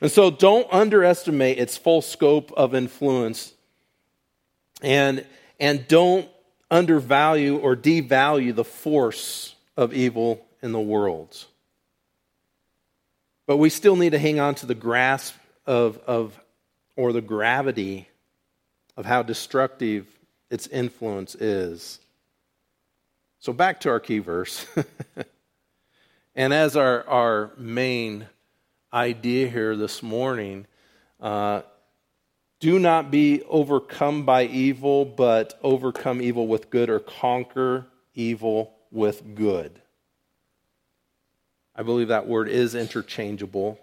And 0.00 0.10
so 0.10 0.30
don't 0.30 0.66
underestimate 0.72 1.58
its 1.58 1.76
full 1.76 2.02
scope 2.02 2.52
of 2.52 2.74
influence 2.74 3.52
and, 4.80 5.24
and 5.58 5.86
don't 5.88 6.28
undervalue 6.70 7.56
or 7.58 7.74
devalue 7.74 8.54
the 8.54 8.64
force 8.64 9.54
of 9.76 9.92
evil 9.92 10.46
in 10.62 10.72
the 10.72 10.80
world. 10.80 11.44
But 13.46 13.56
we 13.56 13.70
still 13.70 13.96
need 13.96 14.10
to 14.10 14.18
hang 14.18 14.38
on 14.38 14.54
to 14.56 14.66
the 14.66 14.74
grasp 14.74 15.34
of, 15.66 15.98
of 16.06 16.38
or 16.96 17.12
the 17.12 17.20
gravity 17.20 18.08
of 18.96 19.06
how 19.06 19.22
destructive 19.22 20.06
its 20.50 20.66
influence 20.66 21.34
is. 21.34 21.98
So 23.40 23.52
back 23.52 23.80
to 23.80 23.90
our 23.90 24.00
key 24.00 24.18
verse. 24.18 24.66
And 26.38 26.54
as 26.54 26.76
our, 26.76 27.04
our 27.08 27.50
main 27.58 28.28
idea 28.92 29.48
here 29.48 29.74
this 29.74 30.04
morning, 30.04 30.68
uh, 31.20 31.62
do 32.60 32.78
not 32.78 33.10
be 33.10 33.42
overcome 33.42 34.24
by 34.24 34.44
evil, 34.44 35.04
but 35.04 35.58
overcome 35.64 36.22
evil 36.22 36.46
with 36.46 36.70
good 36.70 36.90
or 36.90 37.00
conquer 37.00 37.86
evil 38.14 38.72
with 38.92 39.34
good. 39.34 39.82
I 41.74 41.82
believe 41.82 42.06
that 42.06 42.28
word 42.28 42.48
is 42.48 42.76
interchangeable, 42.76 43.80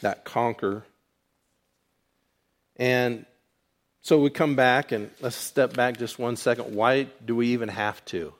that 0.00 0.24
conquer. 0.24 0.82
And 2.74 3.24
so 4.02 4.18
we 4.18 4.30
come 4.30 4.56
back 4.56 4.90
and 4.90 5.12
let's 5.20 5.36
step 5.36 5.74
back 5.74 5.96
just 5.96 6.18
one 6.18 6.34
second. 6.34 6.74
Why 6.74 7.04
do 7.24 7.36
we 7.36 7.50
even 7.50 7.68
have 7.68 8.04
to? 8.06 8.34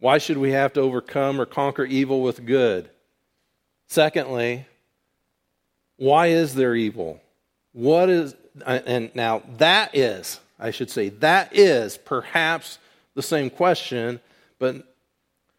Why 0.00 0.18
should 0.18 0.38
we 0.38 0.52
have 0.52 0.72
to 0.74 0.80
overcome 0.80 1.40
or 1.40 1.46
conquer 1.46 1.84
evil 1.84 2.22
with 2.22 2.46
good? 2.46 2.88
Secondly, 3.88 4.66
why 5.96 6.28
is 6.28 6.54
there 6.54 6.74
evil? 6.74 7.20
What 7.72 8.08
is, 8.08 8.34
and 8.64 9.10
now 9.14 9.42
that 9.58 9.96
is, 9.96 10.40
I 10.58 10.70
should 10.70 10.90
say, 10.90 11.08
that 11.08 11.56
is 11.56 11.98
perhaps 11.98 12.78
the 13.14 13.22
same 13.22 13.50
question, 13.50 14.20
but 14.58 14.84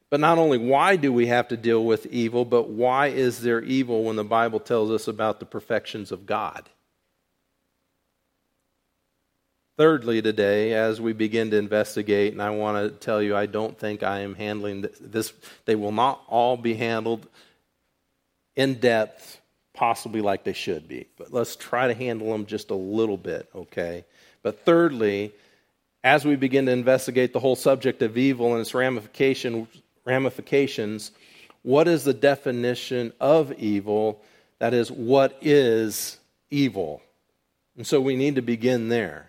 but 0.10 0.20
not 0.20 0.40
only 0.40 0.58
why 0.58 0.96
do 0.96 1.14
we 1.14 1.28
have 1.28 1.48
to 1.50 1.58
deal 1.58 1.86
with 1.86 2.08
evil, 2.08 2.44
but 2.44 2.68
why 2.68 3.08
is 3.08 3.42
there 3.42 3.62
evil 3.62 4.06
when 4.06 4.16
the 4.16 4.24
Bible 4.24 4.60
tells 4.60 4.90
us 4.90 5.08
about 5.08 5.40
the 5.40 5.46
perfections 5.46 6.12
of 6.12 6.26
God? 6.26 6.68
Thirdly, 9.80 10.22
today, 10.22 10.74
as 10.74 11.00
we 11.00 11.14
begin 11.14 11.52
to 11.52 11.58
investigate, 11.58 12.34
and 12.34 12.42
I 12.42 12.50
want 12.50 12.84
to 12.84 13.00
tell 13.00 13.22
you, 13.22 13.34
I 13.34 13.46
don't 13.46 13.80
think 13.80 14.04
I 14.04 14.20
am 14.20 14.36
handling 14.36 14.86
this, 15.00 15.32
they 15.64 15.76
will 15.76 15.94
not 15.94 16.22
all 16.28 16.58
be 16.58 16.74
handled 16.74 17.26
in 18.58 18.74
depth, 18.82 19.40
possibly 19.74 20.20
like 20.20 20.44
they 20.44 20.52
should 20.52 20.90
be. 20.90 21.08
But 21.18 21.32
let's 21.32 21.56
try 21.56 21.88
to 21.88 21.94
handle 21.94 22.30
them 22.30 22.46
just 22.46 22.72
a 22.72 22.76
little 22.76 23.16
bit, 23.16 23.50
okay? 23.56 24.04
But 24.44 24.66
thirdly, 24.66 25.32
as 26.04 26.26
we 26.26 26.36
begin 26.36 26.66
to 26.66 26.74
investigate 26.74 27.32
the 27.32 27.40
whole 27.40 27.56
subject 27.56 28.02
of 28.02 28.18
evil 28.18 28.52
and 28.52 28.60
its 28.60 28.74
ramifications, 28.74 29.70
ramifications, 30.04 31.12
what 31.64 31.88
is 31.88 32.04
the 32.04 32.14
definition 32.14 33.14
of 33.22 33.54
evil? 33.54 34.22
That 34.58 34.74
is, 34.74 34.92
what 34.92 35.38
is 35.40 36.20
evil? 36.50 37.02
And 37.78 37.88
so 37.88 38.02
we 38.02 38.18
need 38.18 38.36
to 38.36 38.42
begin 38.42 38.90
there. 38.90 39.29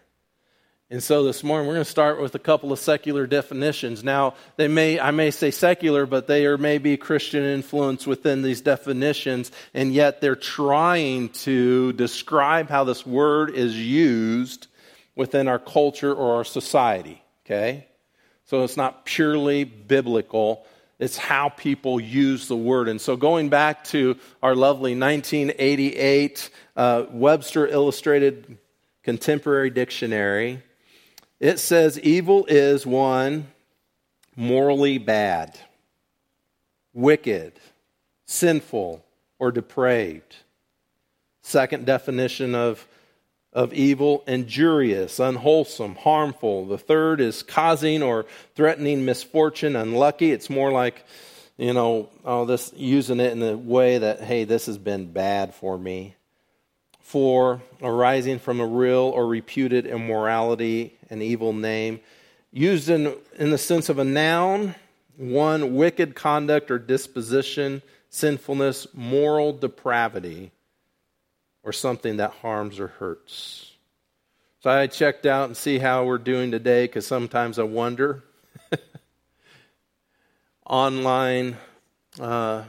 And 0.92 1.00
so 1.00 1.22
this 1.22 1.44
morning 1.44 1.68
we're 1.68 1.74
going 1.74 1.84
to 1.84 1.90
start 1.90 2.20
with 2.20 2.34
a 2.34 2.40
couple 2.40 2.72
of 2.72 2.80
secular 2.80 3.24
definitions. 3.24 4.02
Now, 4.02 4.34
they 4.56 4.66
may 4.66 4.98
I 4.98 5.12
may 5.12 5.30
say 5.30 5.52
secular, 5.52 6.04
but 6.04 6.26
they 6.26 6.46
are 6.46 6.58
maybe 6.58 6.96
Christian 6.96 7.44
influence 7.44 8.08
within 8.08 8.42
these 8.42 8.60
definitions, 8.60 9.52
and 9.72 9.94
yet 9.94 10.20
they're 10.20 10.34
trying 10.34 11.28
to 11.28 11.92
describe 11.92 12.68
how 12.68 12.82
this 12.82 13.06
word 13.06 13.50
is 13.50 13.76
used 13.76 14.66
within 15.14 15.46
our 15.46 15.60
culture 15.60 16.12
or 16.12 16.38
our 16.38 16.44
society, 16.44 17.22
okay? 17.46 17.86
So 18.46 18.64
it's 18.64 18.76
not 18.76 19.04
purely 19.04 19.62
biblical, 19.62 20.66
it's 20.98 21.16
how 21.16 21.50
people 21.50 22.00
use 22.00 22.48
the 22.48 22.56
word. 22.56 22.88
And 22.88 23.00
so 23.00 23.16
going 23.16 23.48
back 23.48 23.84
to 23.84 24.16
our 24.42 24.56
lovely 24.56 24.98
1988 24.98 26.50
uh, 26.74 27.04
Webster 27.10 27.68
Illustrated 27.68 28.58
Contemporary 29.04 29.70
Dictionary, 29.70 30.64
it 31.40 31.58
says 31.58 31.98
evil 31.98 32.44
is 32.46 32.84
one, 32.84 33.48
morally 34.36 34.98
bad, 34.98 35.58
wicked, 36.92 37.54
sinful, 38.26 39.02
or 39.38 39.50
depraved. 39.50 40.36
Second 41.42 41.86
definition 41.86 42.54
of, 42.54 42.86
of 43.54 43.72
evil, 43.72 44.22
injurious, 44.26 45.18
unwholesome, 45.18 45.94
harmful. 45.94 46.66
The 46.66 46.78
third 46.78 47.22
is 47.22 47.42
causing 47.42 48.02
or 48.02 48.26
threatening 48.54 49.06
misfortune, 49.06 49.76
unlucky. 49.76 50.32
It's 50.32 50.50
more 50.50 50.70
like, 50.70 51.06
you 51.56 51.72
know, 51.72 52.10
oh, 52.22 52.44
this 52.44 52.70
using 52.76 53.18
it 53.18 53.32
in 53.32 53.42
a 53.42 53.56
way 53.56 53.96
that, 53.96 54.20
hey, 54.20 54.44
this 54.44 54.66
has 54.66 54.76
been 54.76 55.10
bad 55.10 55.54
for 55.54 55.78
me 55.78 56.16
for 57.10 57.60
arising 57.82 58.38
from 58.38 58.60
a 58.60 58.66
real 58.66 59.10
or 59.16 59.26
reputed 59.26 59.84
immorality, 59.84 60.96
an 61.10 61.20
evil 61.20 61.52
name. 61.52 61.98
Used 62.52 62.88
in, 62.88 63.16
in 63.36 63.50
the 63.50 63.58
sense 63.58 63.88
of 63.88 63.98
a 63.98 64.04
noun, 64.04 64.76
one, 65.16 65.74
wicked 65.74 66.14
conduct 66.14 66.70
or 66.70 66.78
disposition, 66.78 67.82
sinfulness, 68.10 68.86
moral 68.94 69.52
depravity, 69.52 70.52
or 71.64 71.72
something 71.72 72.18
that 72.18 72.30
harms 72.30 72.78
or 72.78 72.86
hurts. 72.86 73.72
So 74.60 74.70
I 74.70 74.86
checked 74.86 75.26
out 75.26 75.46
and 75.48 75.56
see 75.56 75.80
how 75.80 76.04
we're 76.04 76.16
doing 76.16 76.52
today 76.52 76.84
because 76.84 77.08
sometimes 77.08 77.58
I 77.58 77.64
wonder. 77.64 78.22
Online, 80.64 81.56
uh, 82.20 82.62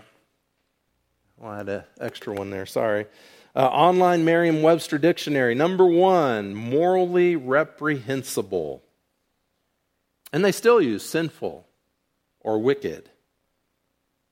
well, 1.38 1.52
I 1.52 1.58
had 1.58 1.70
an 1.70 1.84
extra 2.00 2.34
one 2.34 2.50
there, 2.50 2.65
sorry. 2.65 3.06
Uh, 3.54 3.66
online 3.66 4.24
Merriam 4.24 4.62
Webster 4.62 4.98
Dictionary, 4.98 5.56
number 5.56 5.86
one, 5.86 6.56
morally 6.56 7.36
reprehensible. 7.36 8.82
And 10.32 10.46
they 10.46 10.54
still 10.54 10.82
use 10.82 11.04
sinful 11.04 11.68
or 12.40 12.60
wicked, 12.60 13.10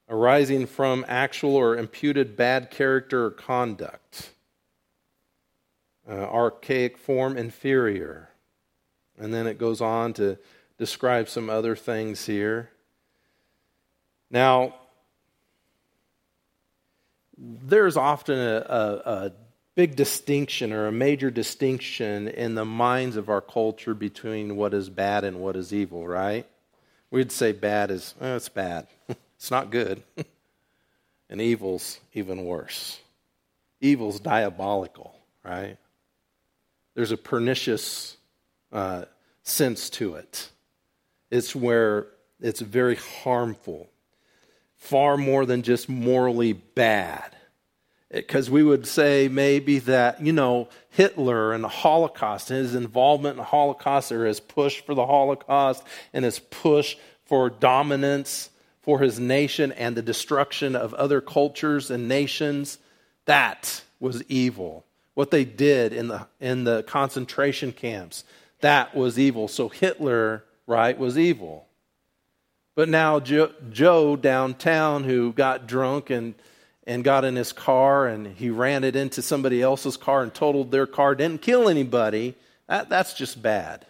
arising 0.08 0.68
from 0.68 1.06
actual 1.08 1.56
or 1.56 1.76
imputed 1.76 2.38
bad 2.38 2.72
character 2.72 3.26
or 3.26 3.32
conduct. 3.32 4.32
Uh, 6.08 6.14
archaic 6.14 6.98
form, 6.98 7.38
inferior. 7.38 8.30
And 9.18 9.34
then 9.34 9.48
it 9.48 9.58
goes 9.58 9.82
on 9.82 10.14
to 10.14 10.38
describe 10.78 11.28
some 11.28 11.50
other 11.50 11.76
things 11.76 12.26
here. 12.26 12.70
Now, 14.32 14.76
there's 17.40 17.98
often 17.98 18.38
a, 18.38 18.66
a, 18.68 19.02
a, 19.06 19.32
big 19.76 19.96
distinction 19.96 20.74
or 20.74 20.88
a 20.88 20.92
major 20.92 21.32
distinction 21.32 22.28
in 22.28 22.54
the 22.54 22.66
minds 22.66 23.16
of 23.16 23.30
our 23.30 23.40
culture 23.40 23.94
between 23.94 24.58
what 24.58 24.74
is 24.74 24.90
bad 24.90 25.24
and 25.24 25.40
what 25.40 25.56
is 25.56 25.72
evil, 25.72 26.06
right? 26.06 26.46
We'd 27.12 27.32
say 27.32 27.54
bad 27.54 27.90
is, 27.90 28.14
oh, 28.20 28.36
it's 28.36 28.50
bad. 28.50 28.88
it's 29.38 29.50
not 29.50 29.72
good. 29.72 30.04
and 31.30 31.40
evil's 31.40 32.02
even 32.14 32.44
worse. 32.44 33.00
Evil's 33.80 34.20
diabolical, 34.20 35.16
right? 35.46 35.78
There's 36.94 37.12
a 37.12 37.18
pernicious 37.18 38.18
uh, 38.74 39.06
sense 39.44 39.90
to 39.92 40.16
it. 40.16 40.50
It's 41.32 41.56
where 41.56 42.08
it's 42.42 42.60
very 42.60 42.96
harmful 42.96 43.90
far 44.80 45.18
more 45.18 45.46
than 45.46 45.62
just 45.62 45.88
morally 45.88 46.54
bad. 46.54 47.36
Because 48.12 48.50
we 48.50 48.64
would 48.64 48.88
say 48.88 49.28
maybe 49.28 49.78
that, 49.80 50.20
you 50.20 50.34
know, 50.34 50.68
Hitler 50.90 51.54
and 51.54 51.64
the 51.64 51.68
Holocaust 51.68 52.50
and 52.50 52.60
his 52.60 52.74
involvement 52.74 53.34
in 53.34 53.38
the 53.38 53.44
Holocaust 53.44 54.12
or 54.12 54.26
his 54.26 54.40
push 54.40 54.82
for 54.82 54.96
the 54.96 55.06
Holocaust 55.06 55.84
and 56.12 56.26
his 56.26 56.40
push 56.40 56.98
for 57.26 57.52
dominance 57.52 58.50
for 58.82 59.00
his 59.00 59.20
nation 59.20 59.72
and 59.74 59.96
the 59.96 60.02
destruction 60.02 60.76
of 60.76 60.96
other 60.96 61.22
cultures 61.22 61.92
and 61.92 62.08
nations, 62.08 62.80
that 63.26 63.84
was 64.00 64.24
evil. 64.24 64.86
What 65.14 65.30
they 65.30 65.46
did 65.46 65.94
in 65.94 66.08
the, 66.08 66.26
in 66.40 66.64
the 66.64 66.82
concentration 66.84 67.72
camps, 67.72 68.24
that 68.62 68.96
was 68.96 69.20
evil. 69.20 69.48
So 69.48 69.70
Hitler, 69.70 70.44
right, 70.66 70.98
was 70.98 71.20
evil. 71.20 71.68
But 72.80 72.88
now 72.88 73.20
Joe, 73.20 74.16
downtown, 74.16 75.04
who 75.04 75.34
got 75.34 75.68
drunk 75.68 76.10
and 76.10 76.34
and 76.88 77.04
got 77.04 77.26
in 77.26 77.36
his 77.36 77.52
car 77.52 78.08
and 78.08 78.26
he 78.26 78.50
ran 78.50 78.86
it 78.86 78.96
into 78.96 79.22
somebody 79.22 79.62
else's 79.62 79.98
car 79.98 80.24
and 80.24 80.34
totaled 80.34 80.72
their 80.72 80.88
car, 80.88 81.14
didn't 81.14 81.42
kill 81.42 81.68
anybody. 81.68 82.36
That, 82.70 82.88
that's 82.88 83.16
just 83.16 83.42
bad, 83.42 83.86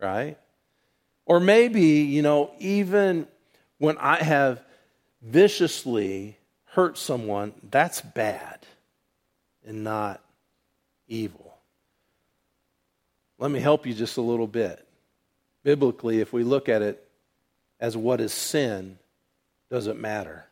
right? 0.00 0.38
Or 1.26 1.40
maybe, 1.40 1.82
you 1.82 2.22
know, 2.22 2.52
even 2.60 3.26
when 3.78 3.98
I 3.98 4.22
have 4.22 4.62
viciously 5.20 6.38
hurt 6.66 6.98
someone, 6.98 7.52
that's 7.72 8.02
bad 8.02 8.64
and 9.66 9.82
not 9.82 10.22
evil. 11.08 11.56
Let 13.40 13.50
me 13.50 13.58
help 13.58 13.84
you 13.84 13.94
just 13.94 14.16
a 14.16 14.22
little 14.22 14.46
bit. 14.46 14.86
Biblically, 15.64 16.20
if 16.20 16.32
we 16.32 16.44
look 16.44 16.68
at 16.68 16.82
it 16.82 17.04
as 17.82 17.96
what 17.96 18.20
is 18.20 18.32
sin 18.32 18.96
doesn't 19.68 20.00
matter. 20.00 20.46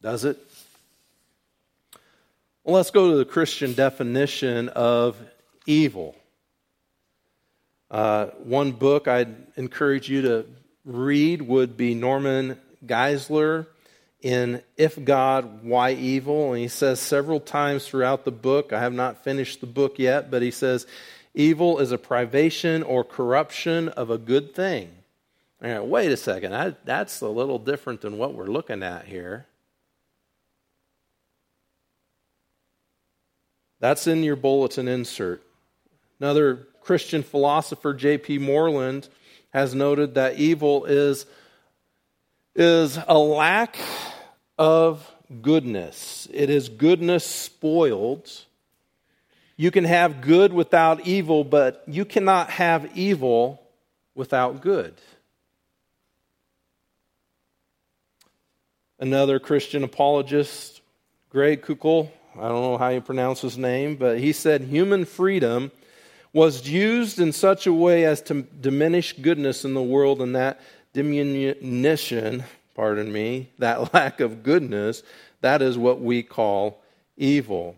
Does 0.00 0.24
it? 0.24 0.38
Well, 2.62 2.76
let's 2.76 2.92
go 2.92 3.10
to 3.10 3.16
the 3.16 3.24
Christian 3.24 3.72
definition 3.72 4.68
of 4.68 5.16
evil. 5.66 6.14
Uh, 7.90 8.26
one 8.44 8.70
book 8.70 9.08
I'd 9.08 9.34
encourage 9.56 10.08
you 10.08 10.22
to 10.22 10.46
read 10.84 11.42
would 11.42 11.76
be 11.76 11.94
Norman 11.94 12.60
Geisler 12.86 13.66
in 14.24 14.62
If 14.78 15.04
God, 15.04 15.62
Why 15.62 15.92
Evil? 15.92 16.54
And 16.54 16.62
he 16.62 16.68
says 16.68 16.98
several 16.98 17.38
times 17.38 17.86
throughout 17.86 18.24
the 18.24 18.32
book, 18.32 18.72
I 18.72 18.80
have 18.80 18.94
not 18.94 19.22
finished 19.22 19.60
the 19.60 19.66
book 19.66 19.98
yet, 19.98 20.30
but 20.30 20.40
he 20.40 20.50
says, 20.50 20.86
Evil 21.34 21.78
is 21.78 21.92
a 21.92 21.98
privation 21.98 22.82
or 22.82 23.04
corruption 23.04 23.90
of 23.90 24.08
a 24.08 24.16
good 24.16 24.54
thing. 24.54 24.90
wait 25.60 26.10
a 26.10 26.16
second, 26.16 26.54
I, 26.54 26.74
that's 26.84 27.20
a 27.20 27.28
little 27.28 27.58
different 27.58 28.00
than 28.00 28.16
what 28.16 28.34
we're 28.34 28.46
looking 28.46 28.82
at 28.82 29.04
here. 29.04 29.46
That's 33.80 34.06
in 34.06 34.22
your 34.22 34.36
bulletin 34.36 34.88
insert. 34.88 35.42
Another 36.18 36.66
Christian 36.80 37.22
philosopher, 37.22 37.92
J.P. 37.92 38.38
Moreland, 38.38 39.06
has 39.52 39.74
noted 39.74 40.14
that 40.14 40.38
evil 40.38 40.86
is, 40.86 41.26
is 42.54 42.98
a 43.06 43.18
lack 43.18 43.76
of 44.58 45.10
goodness. 45.42 46.28
It 46.32 46.50
is 46.50 46.68
goodness 46.68 47.24
spoiled. 47.24 48.30
You 49.56 49.70
can 49.70 49.84
have 49.84 50.20
good 50.20 50.52
without 50.52 51.06
evil, 51.06 51.44
but 51.44 51.82
you 51.86 52.04
cannot 52.04 52.50
have 52.50 52.96
evil 52.96 53.62
without 54.14 54.60
good. 54.60 54.94
Another 58.98 59.38
Christian 59.38 59.82
apologist, 59.84 60.80
Greg 61.30 61.62
Koukl, 61.62 62.10
I 62.36 62.48
don't 62.48 62.62
know 62.62 62.78
how 62.78 62.88
you 62.88 63.00
pronounce 63.00 63.40
his 63.40 63.58
name, 63.58 63.96
but 63.96 64.18
he 64.18 64.32
said 64.32 64.62
human 64.62 65.04
freedom 65.04 65.70
was 66.32 66.68
used 66.68 67.20
in 67.20 67.32
such 67.32 67.66
a 67.66 67.72
way 67.72 68.04
as 68.04 68.20
to 68.22 68.42
diminish 68.42 69.12
goodness 69.12 69.64
in 69.64 69.74
the 69.74 69.82
world, 69.82 70.20
and 70.20 70.34
that 70.34 70.60
diminution 70.92 72.42
pardon 72.74 73.12
me, 73.12 73.50
that 73.58 73.94
lack 73.94 74.20
of 74.20 74.42
goodness, 74.42 75.02
that 75.40 75.62
is 75.62 75.78
what 75.78 76.00
we 76.00 76.22
call 76.22 76.82
evil. 77.16 77.76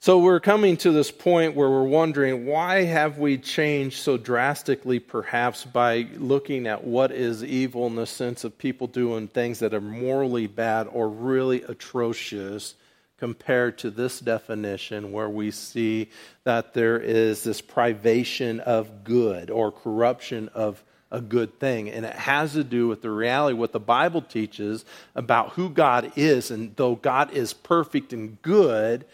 So 0.00 0.20
we're 0.20 0.38
coming 0.38 0.76
to 0.78 0.92
this 0.92 1.10
point 1.10 1.56
where 1.56 1.68
we're 1.68 1.82
wondering 1.82 2.46
why 2.46 2.84
have 2.84 3.18
we 3.18 3.36
changed 3.36 3.98
so 3.98 4.16
drastically 4.16 5.00
perhaps 5.00 5.64
by 5.64 6.06
looking 6.14 6.68
at 6.68 6.84
what 6.84 7.10
is 7.10 7.42
evil 7.42 7.88
in 7.88 7.96
the 7.96 8.06
sense 8.06 8.44
of 8.44 8.56
people 8.56 8.86
doing 8.86 9.26
things 9.26 9.58
that 9.58 9.74
are 9.74 9.80
morally 9.80 10.46
bad 10.46 10.86
or 10.92 11.08
really 11.08 11.62
atrocious 11.62 12.76
compared 13.18 13.78
to 13.78 13.90
this 13.90 14.20
definition 14.20 15.10
where 15.10 15.28
we 15.28 15.50
see 15.50 16.08
that 16.44 16.74
there 16.74 17.00
is 17.00 17.42
this 17.42 17.60
privation 17.60 18.60
of 18.60 19.02
good 19.02 19.50
or 19.50 19.72
corruption 19.72 20.48
of 20.54 20.82
a 21.10 21.20
good 21.20 21.58
thing. 21.58 21.90
And 21.90 22.04
it 22.04 22.14
has 22.14 22.52
to 22.52 22.64
do 22.64 22.88
with 22.88 23.02
the 23.02 23.10
reality, 23.10 23.56
what 23.56 23.72
the 23.72 23.80
Bible 23.80 24.22
teaches 24.22 24.84
about 25.14 25.50
who 25.50 25.70
God 25.70 26.12
is. 26.16 26.50
And 26.50 26.74
though 26.76 26.94
God 26.94 27.32
is 27.32 27.52
perfect 27.52 28.12
and 28.12 28.40
good, 28.42 29.04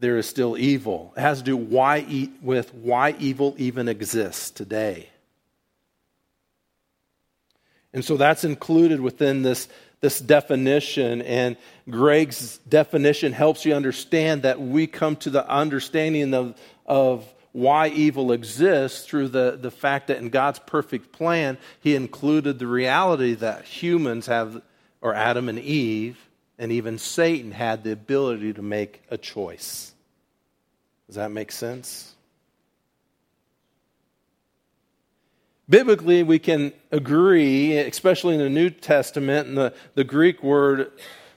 there 0.00 0.18
is 0.18 0.26
still 0.26 0.58
evil. 0.58 1.12
It 1.16 1.20
has 1.20 1.38
to 1.38 1.44
do 1.44 1.56
why, 1.56 2.28
with 2.42 2.74
why 2.74 3.14
evil 3.18 3.54
even 3.56 3.88
exists 3.88 4.50
today. 4.50 5.08
And 7.92 8.04
so 8.04 8.16
that's 8.16 8.42
included 8.42 9.00
within 9.00 9.42
this, 9.42 9.68
this 10.00 10.20
definition. 10.20 11.22
And 11.22 11.56
Greg's 11.88 12.58
definition 12.58 13.32
helps 13.32 13.64
you 13.64 13.72
understand 13.74 14.42
that 14.42 14.60
we 14.60 14.88
come 14.88 15.14
to 15.16 15.30
the 15.30 15.48
understanding 15.48 16.34
of, 16.34 16.58
of 16.84 17.32
why 17.54 17.86
evil 17.86 18.32
exists 18.32 19.06
through 19.06 19.28
the, 19.28 19.56
the 19.60 19.70
fact 19.70 20.08
that 20.08 20.18
in 20.18 20.28
God's 20.28 20.58
perfect 20.58 21.12
plan, 21.12 21.56
He 21.78 21.94
included 21.94 22.58
the 22.58 22.66
reality 22.66 23.34
that 23.34 23.64
humans 23.64 24.26
have, 24.26 24.60
or 25.00 25.14
Adam 25.14 25.48
and 25.48 25.60
Eve, 25.60 26.18
and 26.58 26.72
even 26.72 26.98
Satan 26.98 27.52
had 27.52 27.84
the 27.84 27.92
ability 27.92 28.54
to 28.54 28.62
make 28.62 29.04
a 29.08 29.16
choice. 29.16 29.94
Does 31.06 31.14
that 31.14 31.30
make 31.30 31.52
sense? 31.52 32.16
Biblically, 35.68 36.24
we 36.24 36.40
can 36.40 36.72
agree, 36.90 37.78
especially 37.78 38.34
in 38.34 38.40
the 38.40 38.50
New 38.50 38.68
Testament, 38.68 39.46
and 39.46 39.56
the, 39.56 39.72
the 39.94 40.02
Greek 40.02 40.42
word 40.42 40.90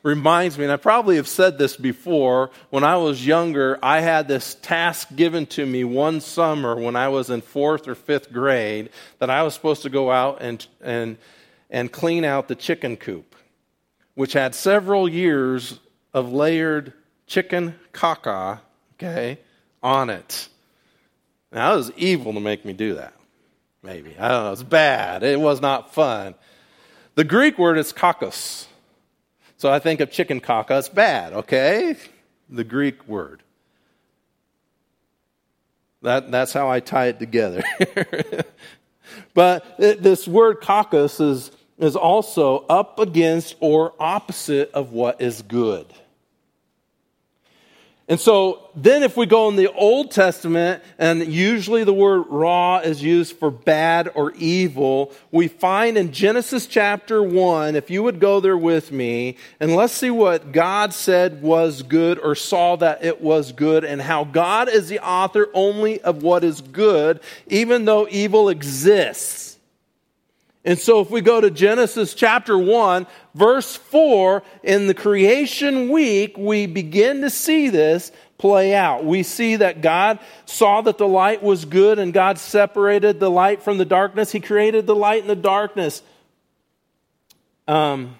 reminds 0.07 0.57
me, 0.57 0.63
and 0.63 0.71
I 0.71 0.77
probably 0.77 1.17
have 1.17 1.27
said 1.27 1.57
this 1.57 1.75
before, 1.75 2.49
when 2.69 2.85
I 2.85 2.95
was 2.95 3.27
younger, 3.27 3.77
I 3.83 3.99
had 3.99 4.29
this 4.29 4.55
task 4.55 5.13
given 5.15 5.45
to 5.47 5.65
me 5.65 5.83
one 5.83 6.21
summer 6.21 6.75
when 6.75 6.95
I 6.95 7.09
was 7.09 7.29
in 7.29 7.41
fourth 7.41 7.89
or 7.89 7.93
fifth 7.93 8.31
grade 8.31 8.89
that 9.19 9.29
I 9.29 9.43
was 9.43 9.53
supposed 9.53 9.81
to 9.81 9.89
go 9.89 10.09
out 10.09 10.37
and, 10.41 10.65
and, 10.81 11.17
and 11.69 11.91
clean 11.91 12.23
out 12.23 12.47
the 12.47 12.55
chicken 12.55 12.95
coop, 12.95 13.35
which 14.15 14.31
had 14.31 14.55
several 14.55 15.09
years 15.09 15.77
of 16.13 16.31
layered 16.31 16.93
chicken 17.27 17.75
caca, 17.91 18.61
okay, 18.93 19.39
on 19.83 20.09
it. 20.09 20.47
Now, 21.51 21.73
it 21.73 21.77
was 21.77 21.91
evil 21.97 22.33
to 22.33 22.39
make 22.39 22.63
me 22.63 22.71
do 22.71 22.95
that. 22.95 23.13
Maybe. 23.83 24.15
I 24.17 24.29
don't 24.29 24.43
know. 24.45 24.51
It's 24.53 24.63
bad. 24.63 25.23
It 25.23 25.39
was 25.39 25.59
not 25.59 25.93
fun. 25.93 26.33
The 27.15 27.25
Greek 27.25 27.57
word 27.57 27.77
is 27.77 27.91
kakos. 27.91 28.67
So 29.57 29.71
I 29.71 29.79
think 29.79 29.99
of 30.01 30.11
chicken 30.11 30.39
caca, 30.39 30.77
it's 30.77 30.87
bad, 30.87 31.33
okay? 31.33 31.95
The 32.49 32.63
Greek 32.63 33.07
word. 33.07 33.41
That, 36.03 36.31
that's 36.31 36.53
how 36.53 36.69
I 36.69 36.79
tie 36.79 37.07
it 37.07 37.19
together. 37.19 37.63
but 39.33 39.65
it, 39.79 40.03
this 40.03 40.27
word 40.27 40.61
kakos 40.61 41.19
is, 41.19 41.51
is 41.79 41.95
also 41.95 42.65
up 42.69 42.99
against 42.99 43.55
or 43.59 43.93
opposite 43.99 44.71
of 44.73 44.91
what 44.91 45.21
is 45.21 45.41
good. 45.41 45.87
And 48.09 48.17
so 48.17 48.69
then 48.73 49.03
if 49.03 49.17
we 49.17 49.25
go 49.25 49.49
in 49.49 49.57
the 49.57 49.71
Old 49.73 50.11
Testament, 50.11 50.81
and 50.97 51.27
usually 51.27 51.83
the 51.83 51.93
word 51.93 52.23
raw 52.29 52.77
is 52.77 53.03
used 53.03 53.35
for 53.35 53.51
bad 53.51 54.09
or 54.15 54.31
evil, 54.31 55.11
we 55.29 55.49
find 55.49 55.97
in 55.97 56.13
Genesis 56.13 56.67
chapter 56.67 57.21
1, 57.21 57.75
if 57.75 57.89
you 57.89 58.03
would 58.03 58.21
go 58.21 58.39
there 58.39 58.57
with 58.57 58.93
me, 58.93 59.35
and 59.59 59.75
let's 59.75 59.91
see 59.91 60.09
what 60.09 60.53
God 60.53 60.93
said 60.93 61.41
was 61.41 61.81
good 61.81 62.17
or 62.19 62.33
saw 62.33 62.77
that 62.77 63.03
it 63.03 63.19
was 63.19 63.51
good, 63.51 63.83
and 63.83 64.01
how 64.01 64.23
God 64.23 64.69
is 64.69 64.87
the 64.87 64.99
author 64.99 65.49
only 65.53 65.99
of 65.99 66.23
what 66.23 66.45
is 66.45 66.61
good, 66.61 67.19
even 67.47 67.83
though 67.83 68.07
evil 68.09 68.47
exists. 68.47 69.46
And 70.67 70.77
so 70.77 70.99
if 70.99 71.09
we 71.09 71.21
go 71.21 71.39
to 71.39 71.49
Genesis 71.49 72.13
chapter 72.13 72.57
1, 72.57 73.07
verse 73.33 73.77
4, 73.77 74.43
in 74.63 74.87
the 74.87 74.93
creation 74.93 75.89
week, 75.89 76.37
we 76.37 76.65
begin 76.65 77.21
to 77.21 77.29
see 77.29 77.69
this 77.69 78.11
play 78.37 78.75
out. 78.75 79.05
We 79.05 79.23
see 79.23 79.55
that 79.55 79.79
God 79.79 80.19
saw 80.45 80.81
that 80.81 80.97
the 80.97 81.07
light 81.07 81.41
was 81.41 81.63
good 81.63 81.99
and 81.99 82.13
God 82.13 82.37
separated 82.37 83.17
the 83.21 83.31
light 83.31 83.63
from 83.63 83.77
the 83.77 83.85
darkness. 83.85 84.33
He 84.33 84.41
created 84.41 84.85
the 84.87 84.93
light 84.93 85.21
and 85.21 85.29
the 85.29 85.37
darkness. 85.37 86.03
Um, 87.65 88.17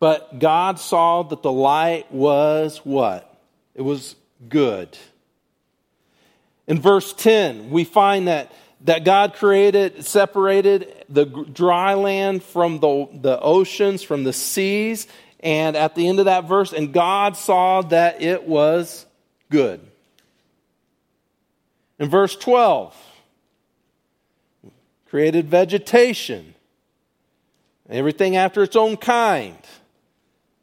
but 0.00 0.40
God 0.40 0.80
saw 0.80 1.22
that 1.22 1.42
the 1.42 1.52
light 1.52 2.10
was 2.10 2.78
what? 2.78 3.32
It 3.76 3.82
was 3.82 4.16
good. 4.48 4.98
In 6.66 6.80
verse 6.80 7.12
10, 7.12 7.70
we 7.70 7.84
find 7.84 8.28
that, 8.28 8.52
that 8.82 9.04
God 9.04 9.34
created, 9.34 10.04
separated 10.04 11.04
the 11.08 11.24
dry 11.26 11.94
land 11.94 12.42
from 12.42 12.80
the, 12.80 13.08
the 13.12 13.38
oceans, 13.40 14.02
from 14.02 14.24
the 14.24 14.32
seas. 14.32 15.06
And 15.40 15.76
at 15.76 15.94
the 15.94 16.08
end 16.08 16.20
of 16.20 16.24
that 16.24 16.48
verse, 16.48 16.72
and 16.72 16.92
God 16.92 17.36
saw 17.36 17.82
that 17.82 18.22
it 18.22 18.44
was 18.44 19.04
good. 19.50 19.80
In 21.98 22.08
verse 22.08 22.34
12, 22.34 22.96
created 25.08 25.48
vegetation, 25.48 26.54
everything 27.88 28.36
after 28.36 28.62
its 28.62 28.74
own 28.74 28.96
kind. 28.96 29.56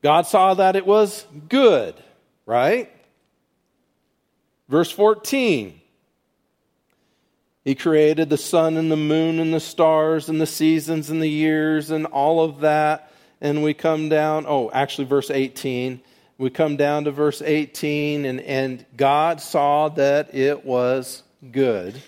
God 0.02 0.26
saw 0.26 0.56
that 0.56 0.76
it 0.76 0.86
was 0.86 1.26
good, 1.48 1.96
right? 2.46 2.92
Verse 4.68 4.90
14, 4.90 5.81
he 7.64 7.76
created 7.76 8.30
the 8.30 8.38
sun 8.38 8.78
and 8.78 8.92
the 8.92 8.98
moon 8.98 9.40
and 9.40 9.54
the 9.54 9.60
stars 9.60 10.30
and 10.30 10.42
the 10.42 10.48
seasons 10.48 11.10
and 11.10 11.22
the 11.22 11.30
years 11.30 11.92
and 11.92 12.06
all 12.08 12.44
of 12.44 12.62
that. 12.62 13.12
And 13.40 13.64
we 13.64 13.74
come 13.74 14.10
down, 14.10 14.46
oh, 14.48 14.70
actually, 14.72 15.06
verse 15.06 15.30
18. 15.30 16.02
We 16.38 16.50
come 16.50 16.76
down 16.76 17.04
to 17.06 17.12
verse 17.12 17.42
18, 17.42 18.26
and, 18.26 18.42
and 18.42 18.86
God 18.96 19.42
saw 19.42 19.90
that 19.90 20.34
it 20.34 20.66
was 20.66 21.24
good. 21.52 22.02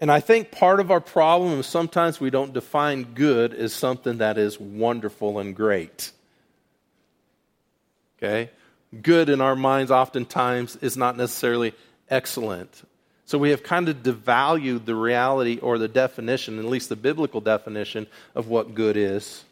And 0.00 0.10
I 0.10 0.20
think 0.20 0.50
part 0.50 0.80
of 0.80 0.90
our 0.90 1.00
problem 1.00 1.60
is 1.60 1.66
sometimes 1.66 2.20
we 2.20 2.30
don't 2.30 2.52
define 2.52 3.14
good 3.14 3.54
as 3.54 3.72
something 3.72 4.18
that 4.18 4.38
is 4.38 4.58
wonderful 4.58 5.38
and 5.38 5.54
great. 5.54 6.12
Okay? 8.18 8.50
good 9.02 9.28
in 9.28 9.40
our 9.40 9.56
minds 9.56 9.90
oftentimes 9.90 10.76
is 10.76 10.96
not 10.96 11.16
necessarily 11.16 11.74
excellent. 12.08 12.88
So 13.26 13.38
we 13.38 13.50
have 13.50 13.62
kind 13.62 13.88
of 13.88 14.02
devalued 14.02 14.84
the 14.84 14.94
reality 14.94 15.58
or 15.58 15.78
the 15.78 15.88
definition, 15.88 16.58
at 16.58 16.64
least 16.66 16.88
the 16.88 16.96
biblical 16.96 17.40
definition, 17.40 18.06
of 18.34 18.48
what 18.48 18.74
good 18.74 18.96
is. 18.96 19.44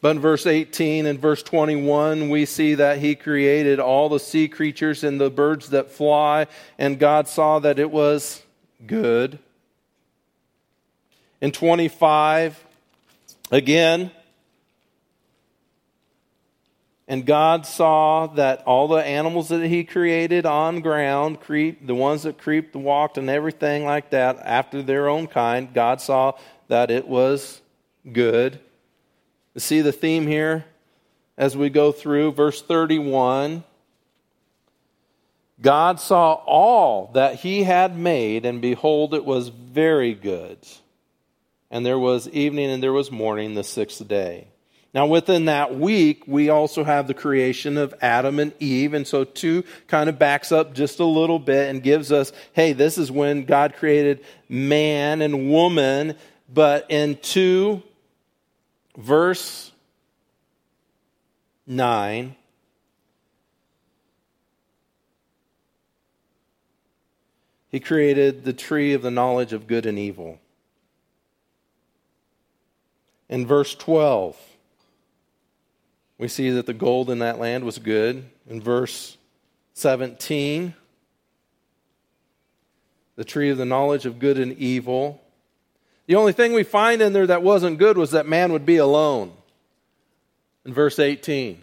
But 0.00 0.16
in 0.16 0.20
verse 0.20 0.46
18 0.46 1.06
and 1.06 1.18
verse 1.18 1.42
21, 1.42 2.28
we 2.28 2.44
see 2.44 2.74
that 2.74 2.98
he 2.98 3.14
created 3.14 3.80
all 3.80 4.08
the 4.08 4.20
sea 4.20 4.48
creatures 4.48 5.04
and 5.04 5.20
the 5.20 5.30
birds 5.30 5.70
that 5.70 5.90
fly, 5.90 6.46
and 6.78 6.98
God 6.98 7.28
saw 7.28 7.58
that 7.58 7.78
it 7.78 7.90
was 7.90 8.42
good. 8.86 9.38
In 11.40 11.52
25, 11.52 12.64
again, 13.50 14.10
and 17.08 17.24
God 17.24 17.66
saw 17.66 18.26
that 18.28 18.62
all 18.66 18.88
the 18.88 19.04
animals 19.04 19.48
that 19.50 19.64
He 19.64 19.84
created 19.84 20.44
on 20.44 20.80
ground, 20.80 21.40
creep, 21.40 21.86
the 21.86 21.94
ones 21.94 22.24
that 22.24 22.38
creeped, 22.38 22.74
walked, 22.74 23.16
and 23.16 23.30
everything 23.30 23.84
like 23.84 24.10
that, 24.10 24.38
after 24.38 24.82
their 24.82 25.08
own 25.08 25.28
kind, 25.28 25.72
God 25.72 26.00
saw 26.00 26.32
that 26.66 26.90
it 26.90 27.06
was 27.06 27.60
good. 28.12 28.58
You 29.54 29.60
see 29.60 29.82
the 29.82 29.92
theme 29.92 30.26
here 30.26 30.64
as 31.38 31.56
we 31.56 31.70
go 31.70 31.92
through 31.92 32.32
verse 32.32 32.60
31. 32.60 33.62
God 35.60 36.00
saw 36.00 36.32
all 36.32 37.12
that 37.14 37.36
He 37.36 37.62
had 37.62 37.96
made, 37.96 38.44
and 38.44 38.60
behold, 38.60 39.14
it 39.14 39.24
was 39.24 39.48
very 39.48 40.12
good. 40.12 40.58
And 41.70 41.86
there 41.86 41.98
was 41.98 42.28
evening 42.28 42.70
and 42.70 42.82
there 42.82 42.92
was 42.92 43.10
morning 43.12 43.54
the 43.54 43.64
sixth 43.64 44.06
day. 44.06 44.48
Now, 44.96 45.04
within 45.04 45.44
that 45.44 45.76
week, 45.76 46.22
we 46.26 46.48
also 46.48 46.82
have 46.82 47.06
the 47.06 47.12
creation 47.12 47.76
of 47.76 47.94
Adam 48.00 48.38
and 48.38 48.54
Eve. 48.60 48.94
And 48.94 49.06
so, 49.06 49.24
two 49.24 49.62
kind 49.88 50.08
of 50.08 50.18
backs 50.18 50.50
up 50.50 50.72
just 50.72 51.00
a 51.00 51.04
little 51.04 51.38
bit 51.38 51.68
and 51.68 51.82
gives 51.82 52.10
us 52.10 52.32
hey, 52.54 52.72
this 52.72 52.96
is 52.96 53.12
when 53.12 53.44
God 53.44 53.74
created 53.74 54.24
man 54.48 55.20
and 55.20 55.50
woman. 55.50 56.16
But 56.48 56.86
in 56.88 57.18
2, 57.18 57.82
verse 58.96 59.70
9, 61.66 62.34
he 67.68 67.80
created 67.80 68.44
the 68.44 68.54
tree 68.54 68.94
of 68.94 69.02
the 69.02 69.10
knowledge 69.10 69.52
of 69.52 69.66
good 69.66 69.84
and 69.84 69.98
evil. 69.98 70.38
In 73.28 73.46
verse 73.46 73.74
12, 73.74 74.38
we 76.18 76.28
see 76.28 76.50
that 76.50 76.66
the 76.66 76.74
gold 76.74 77.10
in 77.10 77.18
that 77.18 77.38
land 77.38 77.64
was 77.64 77.78
good. 77.78 78.24
In 78.48 78.60
verse 78.60 79.16
17, 79.74 80.74
the 83.16 83.24
tree 83.24 83.50
of 83.50 83.58
the 83.58 83.64
knowledge 83.64 84.06
of 84.06 84.18
good 84.18 84.38
and 84.38 84.56
evil. 84.58 85.20
The 86.06 86.14
only 86.14 86.32
thing 86.32 86.52
we 86.52 86.62
find 86.62 87.02
in 87.02 87.12
there 87.12 87.26
that 87.26 87.42
wasn't 87.42 87.78
good 87.78 87.98
was 87.98 88.12
that 88.12 88.26
man 88.26 88.52
would 88.52 88.64
be 88.64 88.76
alone. 88.76 89.32
In 90.64 90.72
verse 90.72 90.98
18. 90.98 91.62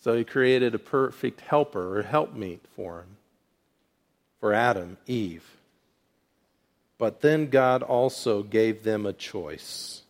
So 0.00 0.16
he 0.16 0.24
created 0.24 0.74
a 0.74 0.78
perfect 0.78 1.40
helper 1.40 1.98
or 1.98 2.02
helpmeet 2.02 2.60
for 2.74 3.00
him, 3.00 3.16
for 4.40 4.52
Adam, 4.52 4.96
Eve. 5.06 5.44
But 6.98 7.20
then 7.20 7.48
God 7.48 7.82
also 7.82 8.42
gave 8.42 8.82
them 8.82 9.06
a 9.06 9.12
choice. 9.12 10.02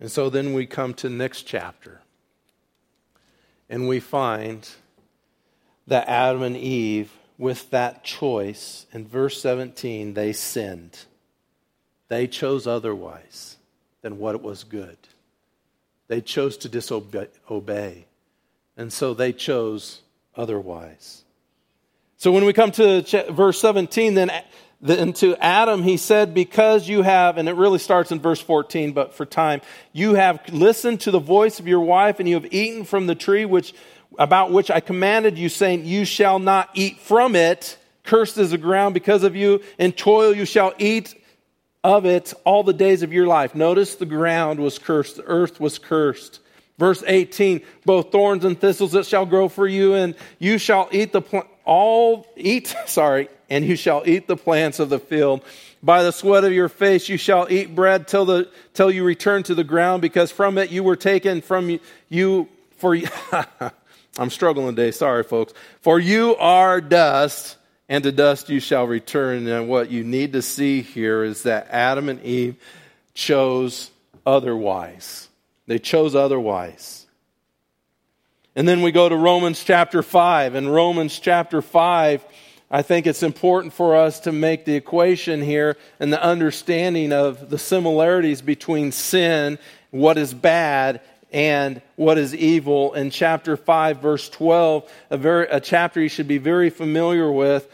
And 0.00 0.10
so 0.10 0.28
then 0.28 0.52
we 0.52 0.66
come 0.66 0.94
to 0.94 1.08
next 1.08 1.42
chapter. 1.42 2.00
And 3.68 3.88
we 3.88 4.00
find 4.00 4.68
that 5.86 6.08
Adam 6.08 6.42
and 6.42 6.56
Eve, 6.56 7.12
with 7.38 7.70
that 7.70 8.04
choice, 8.04 8.86
in 8.92 9.06
verse 9.06 9.40
17, 9.40 10.14
they 10.14 10.32
sinned. 10.32 10.98
They 12.08 12.26
chose 12.26 12.66
otherwise 12.66 13.56
than 14.02 14.18
what 14.18 14.40
was 14.42 14.64
good. 14.64 14.96
They 16.08 16.20
chose 16.20 16.56
to 16.58 16.68
disobey. 16.68 18.06
And 18.76 18.92
so 18.92 19.14
they 19.14 19.32
chose 19.32 20.02
otherwise. 20.36 21.24
So 22.16 22.32
when 22.32 22.44
we 22.44 22.52
come 22.52 22.70
to 22.72 23.02
verse 23.30 23.60
17, 23.60 24.14
then 24.14 24.30
then 24.80 25.14
to 25.14 25.36
Adam, 25.36 25.82
he 25.82 25.96
said, 25.96 26.34
Because 26.34 26.88
you 26.88 27.02
have, 27.02 27.38
and 27.38 27.48
it 27.48 27.54
really 27.54 27.78
starts 27.78 28.12
in 28.12 28.20
verse 28.20 28.40
14, 28.40 28.92
but 28.92 29.14
for 29.14 29.24
time, 29.24 29.62
you 29.92 30.14
have 30.14 30.40
listened 30.52 31.00
to 31.02 31.10
the 31.10 31.18
voice 31.18 31.58
of 31.60 31.66
your 31.66 31.80
wife, 31.80 32.20
and 32.20 32.28
you 32.28 32.34
have 32.34 32.52
eaten 32.52 32.84
from 32.84 33.06
the 33.06 33.14
tree 33.14 33.44
which, 33.44 33.74
about 34.18 34.52
which 34.52 34.70
I 34.70 34.80
commanded 34.80 35.38
you, 35.38 35.48
saying, 35.48 35.86
You 35.86 36.04
shall 36.04 36.38
not 36.38 36.70
eat 36.74 37.00
from 37.00 37.34
it. 37.34 37.78
Cursed 38.04 38.38
is 38.38 38.50
the 38.50 38.58
ground 38.58 38.94
because 38.94 39.24
of 39.24 39.34
you. 39.34 39.62
In 39.78 39.92
toil 39.92 40.34
you 40.34 40.44
shall 40.44 40.72
eat 40.78 41.14
of 41.82 42.04
it 42.04 42.34
all 42.44 42.62
the 42.62 42.72
days 42.72 43.02
of 43.02 43.12
your 43.12 43.26
life. 43.26 43.54
Notice 43.54 43.94
the 43.94 44.06
ground 44.06 44.60
was 44.60 44.78
cursed, 44.78 45.16
the 45.16 45.24
earth 45.24 45.58
was 45.58 45.78
cursed. 45.78 46.40
Verse 46.78 47.02
18, 47.06 47.62
both 47.86 48.12
thorns 48.12 48.44
and 48.44 48.60
thistles 48.60 48.94
it 48.94 49.06
shall 49.06 49.24
grow 49.24 49.48
for 49.48 49.66
you, 49.66 49.94
and 49.94 50.14
you 50.38 50.58
shall 50.58 50.88
eat 50.92 51.12
the 51.12 51.22
pl- 51.22 51.46
all 51.64 52.26
eat, 52.36 52.74
sorry, 52.86 53.28
and 53.48 53.64
you 53.64 53.76
shall 53.76 54.02
eat 54.06 54.26
the 54.26 54.36
plants 54.36 54.78
of 54.78 54.88
the 54.88 54.98
field. 54.98 55.42
By 55.82 56.02
the 56.02 56.12
sweat 56.12 56.44
of 56.44 56.52
your 56.52 56.68
face 56.68 57.08
you 57.08 57.16
shall 57.16 57.46
eat 57.50 57.74
bread 57.74 58.08
till 58.08 58.24
the 58.24 58.48
till 58.74 58.90
you 58.90 59.04
return 59.04 59.42
to 59.44 59.54
the 59.54 59.64
ground, 59.64 60.02
because 60.02 60.32
from 60.32 60.58
it 60.58 60.70
you 60.70 60.82
were 60.82 60.96
taken 60.96 61.40
from 61.40 61.78
you 62.08 62.48
for 62.78 62.96
I'm 64.18 64.30
struggling 64.30 64.74
today, 64.74 64.90
sorry 64.90 65.22
folks. 65.22 65.52
For 65.80 65.98
you 65.98 66.36
are 66.36 66.80
dust, 66.80 67.56
and 67.88 68.02
to 68.04 68.12
dust 68.12 68.48
you 68.48 68.60
shall 68.60 68.86
return. 68.86 69.46
And 69.46 69.68
what 69.68 69.90
you 69.90 70.04
need 70.04 70.32
to 70.32 70.42
see 70.42 70.82
here 70.82 71.22
is 71.22 71.42
that 71.42 71.68
Adam 71.70 72.08
and 72.08 72.22
Eve 72.22 72.56
chose 73.14 73.90
otherwise. 74.24 75.28
They 75.66 75.78
chose 75.78 76.14
otherwise. 76.14 77.06
And 78.54 78.66
then 78.66 78.80
we 78.80 78.90
go 78.90 79.08
to 79.08 79.16
Romans 79.16 79.62
chapter 79.62 80.02
5. 80.02 80.54
In 80.54 80.68
Romans 80.68 81.18
chapter 81.18 81.60
5, 81.60 82.24
I 82.70 82.82
think 82.82 83.06
it's 83.06 83.22
important 83.22 83.72
for 83.72 83.94
us 83.94 84.20
to 84.20 84.32
make 84.32 84.64
the 84.64 84.74
equation 84.74 85.40
here 85.40 85.76
and 86.00 86.12
the 86.12 86.22
understanding 86.22 87.12
of 87.12 87.48
the 87.48 87.58
similarities 87.58 88.42
between 88.42 88.90
sin, 88.90 89.58
what 89.90 90.18
is 90.18 90.34
bad, 90.34 91.00
and 91.32 91.80
what 91.94 92.18
is 92.18 92.34
evil. 92.34 92.94
In 92.94 93.10
chapter 93.10 93.56
5, 93.56 93.98
verse 94.00 94.28
12, 94.28 94.90
a, 95.10 95.16
very, 95.16 95.46
a 95.46 95.60
chapter 95.60 96.00
you 96.00 96.08
should 96.08 96.26
be 96.26 96.38
very 96.38 96.70
familiar 96.70 97.30
with, 97.30 97.68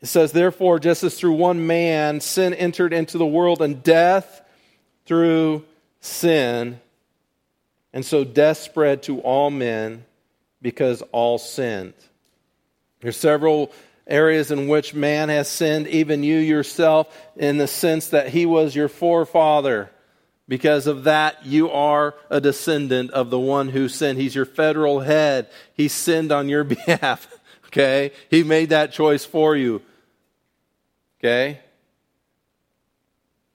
it 0.00 0.06
says, 0.06 0.30
Therefore, 0.30 0.78
just 0.78 1.02
as 1.02 1.18
through 1.18 1.32
one 1.32 1.66
man 1.66 2.20
sin 2.20 2.54
entered 2.54 2.92
into 2.92 3.18
the 3.18 3.26
world, 3.26 3.60
and 3.60 3.82
death 3.82 4.42
through 5.04 5.64
sin, 6.00 6.80
and 7.92 8.04
so 8.06 8.22
death 8.22 8.58
spread 8.58 9.02
to 9.04 9.20
all 9.20 9.50
men 9.50 10.04
because 10.62 11.02
all 11.10 11.38
sinned. 11.38 11.94
There's 13.00 13.16
several 13.16 13.72
areas 14.08 14.50
in 14.50 14.66
which 14.66 14.94
man 14.94 15.28
has 15.28 15.48
sinned, 15.48 15.86
even 15.86 16.22
you 16.22 16.38
yourself, 16.38 17.14
in 17.36 17.58
the 17.58 17.68
sense 17.68 18.08
that 18.08 18.30
he 18.30 18.46
was 18.46 18.74
your 18.74 18.88
forefather. 18.88 19.90
Because 20.48 20.86
of 20.86 21.04
that, 21.04 21.44
you 21.44 21.70
are 21.70 22.14
a 22.30 22.40
descendant 22.40 23.10
of 23.10 23.28
the 23.28 23.38
one 23.38 23.68
who 23.68 23.88
sinned. 23.88 24.18
He's 24.18 24.34
your 24.34 24.46
federal 24.46 25.00
head. 25.00 25.48
He 25.74 25.88
sinned 25.88 26.32
on 26.32 26.48
your 26.48 26.64
behalf. 26.76 27.28
Okay? 27.66 28.12
He 28.30 28.42
made 28.42 28.70
that 28.70 28.92
choice 28.92 29.26
for 29.26 29.54
you. 29.54 29.82
Okay? 31.20 31.60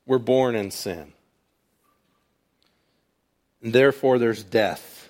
We're 0.06 0.20
born 0.20 0.56
in 0.56 0.70
sin. 0.70 1.14
And 3.64 3.74
therefore, 3.74 4.20
there's 4.20 4.44
death. 4.44 5.10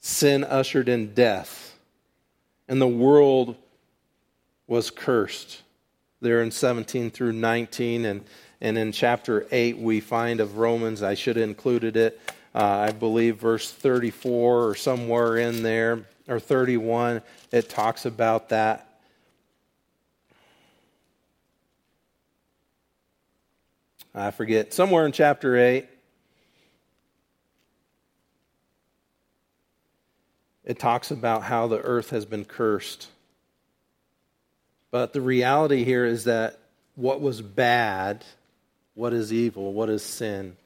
Sin 0.00 0.44
ushered 0.44 0.88
in 0.88 1.14
death, 1.14 1.65
and 2.68 2.80
the 2.80 2.86
world 2.86 3.56
was 4.66 4.90
cursed. 4.90 5.62
There 6.20 6.42
in 6.42 6.50
17 6.50 7.10
through 7.10 7.32
19, 7.32 8.04
and, 8.04 8.24
and 8.60 8.78
in 8.78 8.92
chapter 8.92 9.46
8, 9.50 9.78
we 9.78 10.00
find 10.00 10.40
of 10.40 10.58
Romans, 10.58 11.02
I 11.02 11.14
should 11.14 11.36
have 11.36 11.48
included 11.48 11.96
it, 11.96 12.20
uh, 12.54 12.64
I 12.64 12.90
believe 12.90 13.36
verse 13.36 13.70
34 13.70 14.66
or 14.66 14.74
somewhere 14.74 15.36
in 15.36 15.62
there, 15.62 16.06
or 16.26 16.40
31, 16.40 17.22
it 17.52 17.68
talks 17.68 18.06
about 18.06 18.48
that. 18.48 18.82
I 24.14 24.30
forget, 24.30 24.72
somewhere 24.72 25.04
in 25.04 25.12
chapter 25.12 25.56
8, 25.58 25.86
it 30.66 30.78
talks 30.80 31.12
about 31.12 31.44
how 31.44 31.68
the 31.68 31.80
earth 31.80 32.10
has 32.10 32.26
been 32.26 32.44
cursed. 32.44 33.08
But 34.90 35.12
the 35.12 35.20
reality 35.20 35.84
here 35.84 36.04
is 36.04 36.24
that 36.24 36.58
what 36.96 37.20
was 37.20 37.40
bad, 37.40 38.24
what 38.94 39.12
is 39.12 39.32
evil, 39.32 39.72
what 39.72 39.88
is 39.88 40.02
sin, 40.02 40.56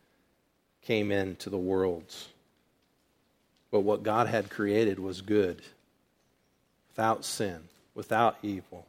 came 0.83 1.13
into 1.13 1.51
the 1.51 1.59
world. 1.59 2.15
But 3.71 3.81
what 3.81 4.03
God 4.03 4.27
had 4.27 4.51
created 4.51 4.99
was 4.99 5.21
good, 5.21 5.61
without 6.89 7.25
sin, 7.25 7.61
without 7.95 8.39
evil. 8.43 8.87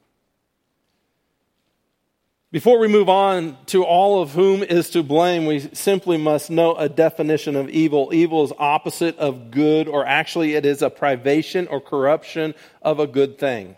Before 2.52 2.80
we 2.80 2.90
move 2.90 3.08
on 3.08 3.58
to 3.68 3.86
all 3.86 4.22
of 4.22 4.32
whom 4.32 4.62
is 4.62 4.90
to 4.90 5.04
blame, 5.04 5.46
we 5.46 5.60
simply 5.74 6.18
must 6.18 6.50
know 6.50 6.76
a 6.76 6.90
definition 6.90 7.56
of 7.56 7.70
evil. 7.70 8.10
Evil 8.14 8.44
is 8.44 8.52
opposite 8.60 9.18
of 9.20 9.52
good, 9.52 9.88
or 9.88 10.06
actually, 10.06 10.56
it 10.56 10.66
is 10.66 10.82
a 10.82 10.90
privation 10.90 11.68
or 11.68 11.80
corruption 11.80 12.54
of 12.82 13.00
a 13.00 13.08
good 13.08 13.38
thing. 13.38 13.78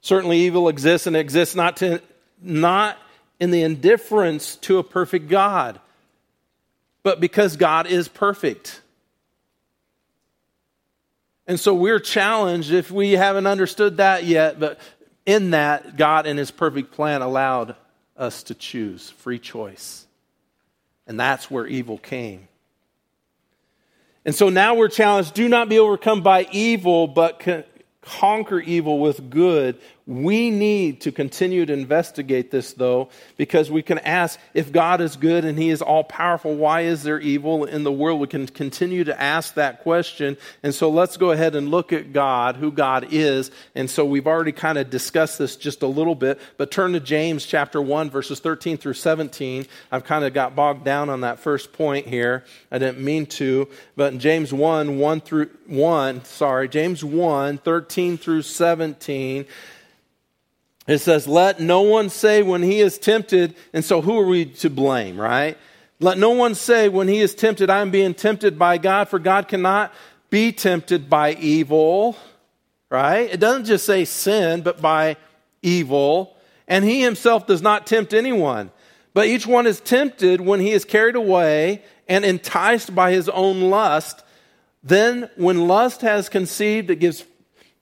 Certainly, 0.00 0.38
evil 0.38 0.68
exists 0.68 1.06
and 1.06 1.14
exists 1.14 1.54
not, 1.54 1.76
to, 1.76 2.02
not 2.42 2.98
in 3.38 3.52
the 3.52 3.62
indifference 3.62 4.56
to 4.56 4.78
a 4.78 4.82
perfect 4.82 5.28
God, 5.28 5.78
but 7.04 7.20
because 7.20 7.56
God 7.56 7.86
is 7.86 8.08
perfect. 8.08 8.80
And 11.46 11.58
so 11.58 11.72
we're 11.72 12.00
challenged 12.00 12.72
if 12.72 12.90
we 12.90 13.12
haven't 13.12 13.46
understood 13.46 13.98
that 13.98 14.24
yet, 14.24 14.58
but 14.58 14.80
in 15.26 15.50
that, 15.50 15.96
God 15.96 16.26
in 16.26 16.36
His 16.36 16.50
perfect 16.50 16.92
plan 16.92 17.22
allowed 17.22 17.76
us 18.16 18.42
to 18.44 18.54
choose 18.54 19.10
free 19.10 19.38
choice. 19.38 20.06
And 21.06 21.18
that's 21.18 21.50
where 21.50 21.66
evil 21.66 21.98
came. 21.98 22.48
And 24.24 24.34
so 24.34 24.48
now 24.48 24.74
we're 24.74 24.88
challenged 24.88 25.34
do 25.34 25.48
not 25.48 25.68
be 25.68 25.78
overcome 25.78 26.22
by 26.22 26.46
evil, 26.52 27.06
but 27.06 27.66
conquer 28.02 28.60
evil 28.60 28.98
with 28.98 29.30
good. 29.30 29.78
We 30.06 30.50
need 30.50 31.02
to 31.02 31.12
continue 31.12 31.66
to 31.66 31.72
investigate 31.72 32.50
this, 32.50 32.72
though, 32.72 33.10
because 33.36 33.70
we 33.70 33.82
can 33.82 33.98
ask 33.98 34.40
if 34.54 34.72
God 34.72 35.00
is 35.00 35.16
good 35.16 35.44
and 35.44 35.58
He 35.58 35.70
is 35.70 35.82
all 35.82 36.02
powerful, 36.02 36.56
why 36.56 36.82
is 36.82 37.02
there 37.02 37.20
evil 37.20 37.64
in 37.64 37.84
the 37.84 37.92
world? 37.92 38.18
We 38.18 38.26
can 38.26 38.46
continue 38.46 39.04
to 39.04 39.20
ask 39.20 39.54
that 39.54 39.82
question. 39.82 40.36
And 40.62 40.74
so 40.74 40.90
let's 40.90 41.16
go 41.16 41.30
ahead 41.30 41.54
and 41.54 41.70
look 41.70 41.92
at 41.92 42.12
God, 42.12 42.56
who 42.56 42.72
God 42.72 43.08
is. 43.10 43.50
And 43.74 43.88
so 43.88 44.04
we've 44.04 44.26
already 44.26 44.52
kind 44.52 44.78
of 44.78 44.90
discussed 44.90 45.38
this 45.38 45.54
just 45.56 45.82
a 45.82 45.86
little 45.86 46.14
bit, 46.14 46.40
but 46.56 46.70
turn 46.70 46.92
to 46.94 47.00
James 47.00 47.46
chapter 47.46 47.80
1, 47.80 48.10
verses 48.10 48.40
13 48.40 48.78
through 48.78 48.94
17. 48.94 49.66
I've 49.92 50.04
kind 50.04 50.24
of 50.24 50.34
got 50.34 50.56
bogged 50.56 50.84
down 50.84 51.08
on 51.08 51.20
that 51.20 51.38
first 51.38 51.72
point 51.72 52.06
here. 52.06 52.44
I 52.72 52.78
didn't 52.78 53.04
mean 53.04 53.26
to, 53.26 53.68
but 53.96 54.12
in 54.12 54.18
James 54.18 54.52
1, 54.52 54.98
1 54.98 55.20
through 55.20 55.50
1, 55.66 56.24
sorry, 56.24 56.68
James 56.68 57.04
1, 57.04 57.58
13 57.58 58.18
through 58.18 58.42
17, 58.42 59.46
it 60.92 60.98
says, 61.00 61.28
Let 61.28 61.60
no 61.60 61.82
one 61.82 62.08
say 62.08 62.42
when 62.42 62.62
he 62.62 62.80
is 62.80 62.98
tempted, 62.98 63.54
and 63.72 63.84
so 63.84 64.00
who 64.00 64.18
are 64.18 64.26
we 64.26 64.46
to 64.46 64.70
blame, 64.70 65.20
right? 65.20 65.56
Let 66.00 66.16
no 66.16 66.30
one 66.30 66.54
say 66.54 66.88
when 66.88 67.08
he 67.08 67.20
is 67.20 67.34
tempted, 67.34 67.68
I 67.68 67.80
am 67.80 67.90
being 67.90 68.14
tempted 68.14 68.58
by 68.58 68.78
God, 68.78 69.08
for 69.08 69.18
God 69.18 69.48
cannot 69.48 69.92
be 70.30 70.52
tempted 70.52 71.10
by 71.10 71.34
evil, 71.34 72.16
right? 72.88 73.30
It 73.30 73.40
doesn't 73.40 73.66
just 73.66 73.84
say 73.84 74.04
sin, 74.06 74.62
but 74.62 74.80
by 74.80 75.16
evil. 75.60 76.36
And 76.66 76.84
he 76.84 77.02
himself 77.02 77.46
does 77.46 77.60
not 77.60 77.86
tempt 77.86 78.14
anyone. 78.14 78.70
But 79.12 79.26
each 79.26 79.46
one 79.46 79.66
is 79.66 79.80
tempted 79.80 80.40
when 80.40 80.60
he 80.60 80.70
is 80.70 80.84
carried 80.84 81.16
away 81.16 81.82
and 82.08 82.24
enticed 82.24 82.94
by 82.94 83.12
his 83.12 83.28
own 83.28 83.62
lust. 83.62 84.22
Then, 84.82 85.28
when 85.36 85.68
lust 85.68 86.00
has 86.00 86.28
conceived, 86.28 86.90
it 86.90 86.96
gives 86.96 87.24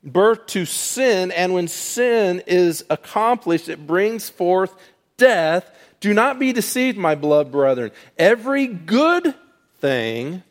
birth 0.03 0.47
to 0.49 0.65
sin, 0.65 1.31
and 1.31 1.53
when 1.55 1.69
sin 1.69 2.43
is 2.47 2.85
accomplished, 2.91 3.69
it 3.69 3.87
brings 3.87 4.31
forth 4.31 4.75
death. 5.17 5.71
Do 6.01 6.15
not 6.15 6.39
be 6.39 6.53
deceived, 6.53 6.97
my 6.97 7.15
beloved 7.15 7.51
brethren. 7.51 7.91
Every 8.17 8.67
good 8.67 9.35
thing 9.81 10.43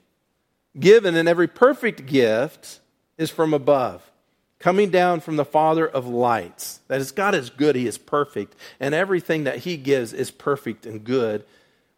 given 0.79 1.15
and 1.15 1.27
every 1.27 1.47
perfect 1.47 2.05
gift 2.05 2.79
is 3.17 3.29
from 3.29 3.53
above, 3.53 4.11
coming 4.59 4.89
down 4.89 5.19
from 5.21 5.37
the 5.37 5.45
Father 5.45 5.87
of 5.87 6.07
lights. 6.07 6.81
That 6.87 7.01
is, 7.01 7.11
God 7.11 7.33
is 7.33 7.49
good, 7.49 7.75
He 7.75 7.87
is 7.87 7.97
perfect, 7.97 8.55
and 8.79 8.93
everything 8.93 9.45
that 9.45 9.59
He 9.59 9.77
gives 9.77 10.13
is 10.13 10.29
perfect 10.29 10.85
and 10.85 11.03
good, 11.03 11.43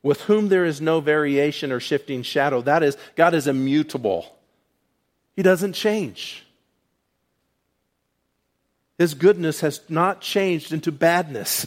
with 0.02 0.22
whom 0.22 0.48
there 0.48 0.64
is 0.64 0.80
no 0.80 1.02
variation 1.02 1.72
or 1.72 1.80
shifting 1.80 2.22
shadow. 2.24 2.62
That 2.62 2.84
is, 2.84 2.96
God 3.16 3.34
is 3.34 3.48
immutable, 3.48 4.38
He 5.36 5.42
doesn't 5.42 5.74
change. 5.74 6.46
His 9.00 9.14
goodness 9.16 9.62
has 9.62 9.80
not 9.90 10.20
changed 10.20 10.74
into 10.74 10.92
badness. 10.92 11.66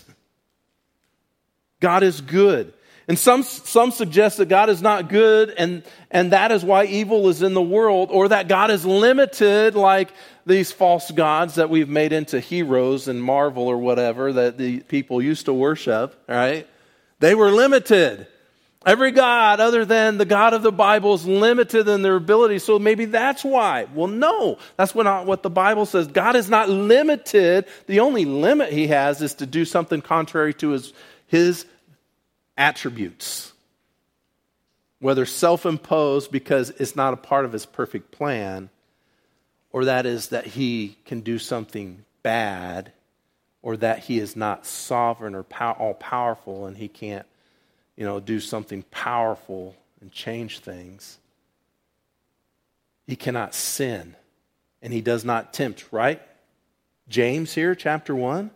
God 1.80 2.04
is 2.04 2.20
good. 2.20 2.72
And 3.08 3.18
some, 3.18 3.42
some 3.42 3.90
suggest 3.90 4.36
that 4.36 4.48
God 4.48 4.68
is 4.68 4.80
not 4.80 5.08
good 5.08 5.50
and, 5.56 5.82
and 6.10 6.32
that 6.32 6.52
is 6.52 6.62
why 6.62 6.84
evil 6.84 7.28
is 7.28 7.42
in 7.42 7.54
the 7.54 7.62
world, 7.62 8.10
or 8.12 8.28
that 8.28 8.46
God 8.48 8.70
is 8.70 8.86
limited 8.86 9.74
like 9.74 10.12
these 10.46 10.70
false 10.70 11.10
gods 11.10 11.56
that 11.56 11.70
we've 11.70 11.88
made 11.88 12.12
into 12.12 12.38
heroes 12.38 13.08
and 13.08 13.22
Marvel 13.22 13.66
or 13.66 13.78
whatever 13.78 14.34
that 14.34 14.58
the 14.58 14.80
people 14.80 15.20
used 15.20 15.46
to 15.46 15.54
worship, 15.54 16.22
right? 16.28 16.68
They 17.18 17.34
were 17.34 17.50
limited. 17.50 18.26
Every 18.84 19.12
God 19.12 19.60
other 19.60 19.84
than 19.84 20.18
the 20.18 20.24
God 20.24 20.54
of 20.54 20.62
the 20.62 20.72
Bible 20.72 21.14
is 21.14 21.26
limited 21.26 21.86
in 21.86 22.02
their 22.02 22.16
ability, 22.16 22.58
so 22.58 22.78
maybe 22.78 23.04
that's 23.04 23.44
why. 23.44 23.86
Well, 23.94 24.08
no, 24.08 24.58
that's 24.76 24.94
not 24.94 25.26
what 25.26 25.42
the 25.42 25.50
Bible 25.50 25.86
says. 25.86 26.08
God 26.08 26.34
is 26.34 26.50
not 26.50 26.68
limited. 26.68 27.66
The 27.86 28.00
only 28.00 28.24
limit 28.24 28.72
he 28.72 28.88
has 28.88 29.22
is 29.22 29.34
to 29.34 29.46
do 29.46 29.64
something 29.64 30.02
contrary 30.02 30.52
to 30.54 30.70
his, 30.70 30.92
his 31.28 31.66
attributes, 32.56 33.52
whether 34.98 35.26
self 35.26 35.64
imposed 35.64 36.32
because 36.32 36.70
it's 36.70 36.96
not 36.96 37.14
a 37.14 37.18
part 37.18 37.44
of 37.44 37.52
his 37.52 37.66
perfect 37.66 38.10
plan, 38.10 38.68
or 39.70 39.84
that 39.84 40.06
is 40.06 40.28
that 40.28 40.46
he 40.46 40.96
can 41.04 41.20
do 41.20 41.38
something 41.38 42.04
bad, 42.24 42.90
or 43.62 43.76
that 43.76 44.00
he 44.00 44.18
is 44.18 44.34
not 44.34 44.66
sovereign 44.66 45.36
or 45.36 45.46
all 45.60 45.94
powerful 45.94 46.66
and 46.66 46.76
he 46.76 46.88
can't 46.88 47.26
you 48.02 48.08
know, 48.08 48.18
do 48.18 48.40
something 48.40 48.82
powerful 48.90 49.76
and 50.00 50.10
change 50.10 50.58
things. 50.58 51.20
He 53.06 53.14
cannot 53.14 53.54
sin 53.54 54.16
and 54.82 54.92
he 54.92 55.00
does 55.00 55.24
not 55.24 55.54
tempt, 55.54 55.86
right? 55.92 56.20
James 57.08 57.54
here, 57.54 57.76
chapter 57.76 58.12
1. 58.12 58.50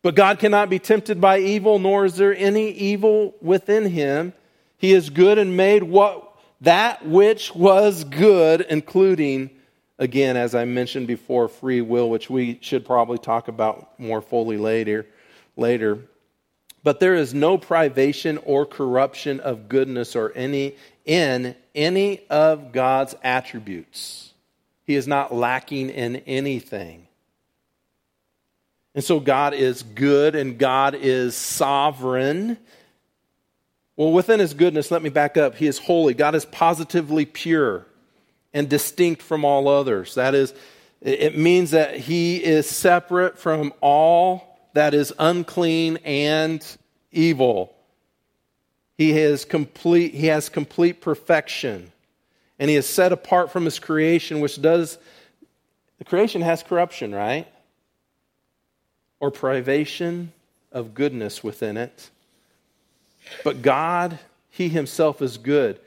But 0.00 0.14
God 0.14 0.38
cannot 0.38 0.70
be 0.70 0.78
tempted 0.78 1.20
by 1.20 1.40
evil, 1.40 1.80
nor 1.80 2.04
is 2.04 2.14
there 2.14 2.36
any 2.36 2.70
evil 2.70 3.34
within 3.42 3.90
him. 3.90 4.32
He 4.78 4.92
is 4.92 5.10
good 5.10 5.36
and 5.36 5.56
made 5.56 5.82
what 5.82 6.36
that 6.60 7.04
which 7.04 7.52
was 7.52 8.04
good, 8.04 8.60
including, 8.60 9.50
again, 9.98 10.36
as 10.36 10.54
I 10.54 10.66
mentioned 10.66 11.08
before, 11.08 11.48
free 11.48 11.80
will, 11.80 12.08
which 12.08 12.30
we 12.30 12.60
should 12.62 12.86
probably 12.86 13.18
talk 13.18 13.48
about 13.48 13.98
more 13.98 14.22
fully 14.22 14.56
later. 14.56 15.04
Later, 15.56 15.98
but 16.82 17.00
there 17.00 17.14
is 17.14 17.32
no 17.32 17.58
privation 17.58 18.38
or 18.38 18.66
corruption 18.66 19.40
of 19.40 19.68
goodness 19.68 20.16
or 20.16 20.32
any 20.34 20.76
in 21.04 21.54
any 21.74 22.20
of 22.28 22.72
God's 22.72 23.14
attributes. 23.22 24.32
He 24.84 24.94
is 24.94 25.06
not 25.06 25.34
lacking 25.34 25.90
in 25.90 26.16
anything. 26.16 27.06
And 28.94 29.02
so 29.02 29.20
God 29.20 29.54
is 29.54 29.82
good 29.82 30.34
and 30.34 30.58
God 30.58 30.94
is 30.94 31.34
sovereign. 31.34 32.58
Well, 33.96 34.12
within 34.12 34.40
his 34.40 34.54
goodness, 34.54 34.90
let 34.90 35.02
me 35.02 35.10
back 35.10 35.36
up. 35.36 35.54
He 35.54 35.66
is 35.66 35.78
holy. 35.78 36.14
God 36.14 36.34
is 36.34 36.44
positively 36.44 37.24
pure 37.24 37.86
and 38.52 38.68
distinct 38.68 39.22
from 39.22 39.44
all 39.44 39.68
others. 39.68 40.14
That 40.16 40.34
is, 40.34 40.52
it 41.00 41.38
means 41.38 41.70
that 41.70 41.96
he 41.96 42.42
is 42.42 42.68
separate 42.68 43.38
from 43.38 43.72
all 43.80 44.51
that 44.74 44.94
is 44.94 45.12
unclean 45.18 45.98
and 46.04 46.64
evil. 47.10 47.74
He 48.96 49.12
has 49.12 49.44
complete, 49.44 50.14
he 50.14 50.26
has 50.26 50.48
complete 50.48 51.00
perfection. 51.00 51.92
And 52.58 52.70
he 52.70 52.76
is 52.76 52.86
set 52.86 53.12
apart 53.12 53.50
from 53.50 53.64
his 53.64 53.78
creation, 53.78 54.40
which 54.40 54.60
does, 54.60 54.98
the 55.98 56.04
creation 56.04 56.42
has 56.42 56.62
corruption, 56.62 57.14
right? 57.14 57.46
Or 59.20 59.30
privation 59.30 60.32
of 60.70 60.94
goodness 60.94 61.42
within 61.42 61.76
it. 61.76 62.10
But 63.44 63.62
God, 63.62 64.18
he 64.50 64.68
himself 64.68 65.22
is 65.22 65.38
good. 65.38 65.80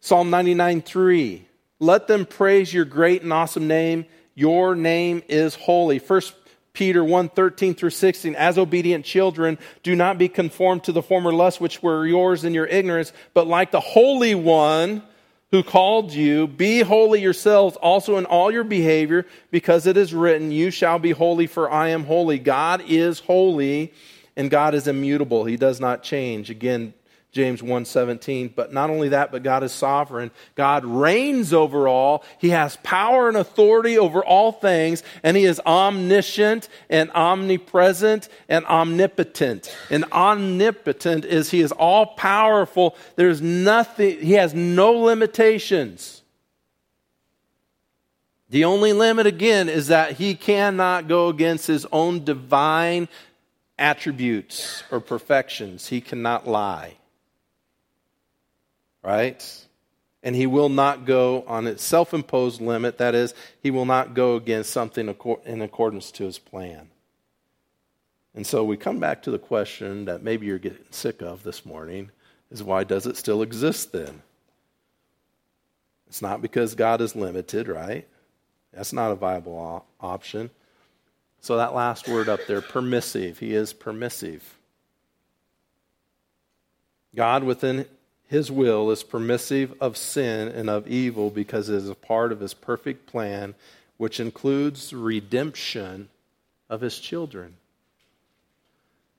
Psalm 0.00 0.30
99 0.30 0.82
3. 0.82 1.46
Let 1.78 2.06
them 2.06 2.26
praise 2.26 2.72
your 2.72 2.84
great 2.84 3.22
and 3.22 3.32
awesome 3.32 3.66
name. 3.66 4.06
Your 4.34 4.74
name 4.74 5.22
is 5.28 5.54
holy. 5.54 5.98
First 5.98 6.39
Peter 6.72 7.04
1 7.04 7.30
13 7.30 7.74
through 7.74 7.90
16, 7.90 8.34
as 8.34 8.56
obedient 8.56 9.04
children, 9.04 9.58
do 9.82 9.96
not 9.96 10.18
be 10.18 10.28
conformed 10.28 10.84
to 10.84 10.92
the 10.92 11.02
former 11.02 11.32
lusts 11.32 11.60
which 11.60 11.82
were 11.82 12.06
yours 12.06 12.44
in 12.44 12.54
your 12.54 12.66
ignorance, 12.66 13.12
but 13.34 13.46
like 13.46 13.70
the 13.70 13.80
Holy 13.80 14.34
One 14.34 15.02
who 15.50 15.62
called 15.62 16.12
you, 16.12 16.46
be 16.46 16.80
holy 16.80 17.20
yourselves 17.20 17.76
also 17.76 18.16
in 18.18 18.24
all 18.24 18.52
your 18.52 18.64
behavior, 18.64 19.26
because 19.50 19.86
it 19.86 19.96
is 19.96 20.14
written, 20.14 20.52
You 20.52 20.70
shall 20.70 20.98
be 20.98 21.10
holy, 21.10 21.48
for 21.48 21.70
I 21.70 21.88
am 21.88 22.04
holy. 22.04 22.38
God 22.38 22.84
is 22.86 23.18
holy, 23.18 23.92
and 24.36 24.48
God 24.48 24.74
is 24.74 24.86
immutable. 24.86 25.44
He 25.44 25.56
does 25.56 25.80
not 25.80 26.04
change. 26.04 26.50
Again, 26.50 26.94
James 27.32 27.62
1:17. 27.62 28.52
But 28.54 28.72
not 28.72 28.90
only 28.90 29.10
that, 29.10 29.30
but 29.30 29.42
God 29.42 29.62
is 29.62 29.72
sovereign. 29.72 30.30
God 30.56 30.84
reigns 30.84 31.52
over 31.52 31.86
all. 31.86 32.24
He 32.38 32.50
has 32.50 32.76
power 32.82 33.28
and 33.28 33.36
authority 33.36 33.96
over 33.96 34.24
all 34.24 34.52
things, 34.52 35.02
and 35.22 35.36
he 35.36 35.44
is 35.44 35.60
omniscient 35.64 36.68
and 36.88 37.10
omnipresent 37.12 38.28
and 38.48 38.66
omnipotent. 38.66 39.74
And 39.90 40.04
omnipotent 40.12 41.24
is 41.24 41.50
he 41.50 41.60
is 41.60 41.72
all 41.72 42.06
powerful. 42.06 42.96
There's 43.16 43.40
nothing 43.40 44.20
he 44.20 44.32
has 44.32 44.52
no 44.52 44.92
limitations. 44.92 46.22
The 48.48 48.64
only 48.64 48.92
limit 48.92 49.28
again 49.28 49.68
is 49.68 49.86
that 49.86 50.14
he 50.14 50.34
cannot 50.34 51.06
go 51.06 51.28
against 51.28 51.68
his 51.68 51.86
own 51.92 52.24
divine 52.24 53.08
attributes 53.78 54.82
or 54.90 54.98
perfections. 54.98 55.86
He 55.86 56.00
cannot 56.00 56.48
lie 56.48 56.96
right? 59.02 59.66
And 60.22 60.36
he 60.36 60.46
will 60.46 60.68
not 60.68 61.06
go 61.06 61.44
on 61.46 61.66
its 61.66 61.82
self 61.82 62.12
imposed 62.12 62.60
limit. 62.60 62.98
That 62.98 63.14
is, 63.14 63.34
he 63.62 63.70
will 63.70 63.86
not 63.86 64.14
go 64.14 64.36
against 64.36 64.70
something 64.70 65.14
in 65.46 65.62
accordance 65.62 66.10
to 66.12 66.24
his 66.24 66.38
plan. 66.38 66.90
And 68.34 68.46
so 68.46 68.62
we 68.62 68.76
come 68.76 69.00
back 69.00 69.22
to 69.22 69.30
the 69.30 69.38
question 69.38 70.04
that 70.04 70.22
maybe 70.22 70.46
you're 70.46 70.58
getting 70.58 70.84
sick 70.90 71.22
of 71.22 71.42
this 71.42 71.66
morning 71.66 72.10
is 72.50 72.62
why 72.62 72.84
does 72.84 73.06
it 73.06 73.16
still 73.16 73.42
exist 73.42 73.92
then? 73.92 74.22
It's 76.06 76.22
not 76.22 76.42
because 76.42 76.74
God 76.74 77.00
is 77.00 77.16
limited, 77.16 77.68
right? 77.68 78.06
That's 78.72 78.92
not 78.92 79.12
a 79.12 79.16
viable 79.16 79.84
option. 80.00 80.50
So 81.40 81.56
that 81.56 81.74
last 81.74 82.08
word 82.08 82.28
up 82.28 82.40
there, 82.46 82.60
permissive, 82.60 83.38
he 83.38 83.54
is 83.54 83.72
permissive. 83.72 84.58
God 87.14 87.42
within 87.44 87.86
his 88.30 88.48
will 88.48 88.92
is 88.92 89.02
permissive 89.02 89.74
of 89.80 89.96
sin 89.96 90.46
and 90.46 90.70
of 90.70 90.86
evil 90.86 91.30
because 91.30 91.68
it 91.68 91.74
is 91.74 91.88
a 91.88 91.96
part 91.96 92.30
of 92.30 92.38
his 92.38 92.54
perfect 92.54 93.04
plan, 93.04 93.56
which 93.96 94.20
includes 94.20 94.94
redemption 94.94 96.08
of 96.68 96.80
his 96.80 97.00
children. 97.00 97.56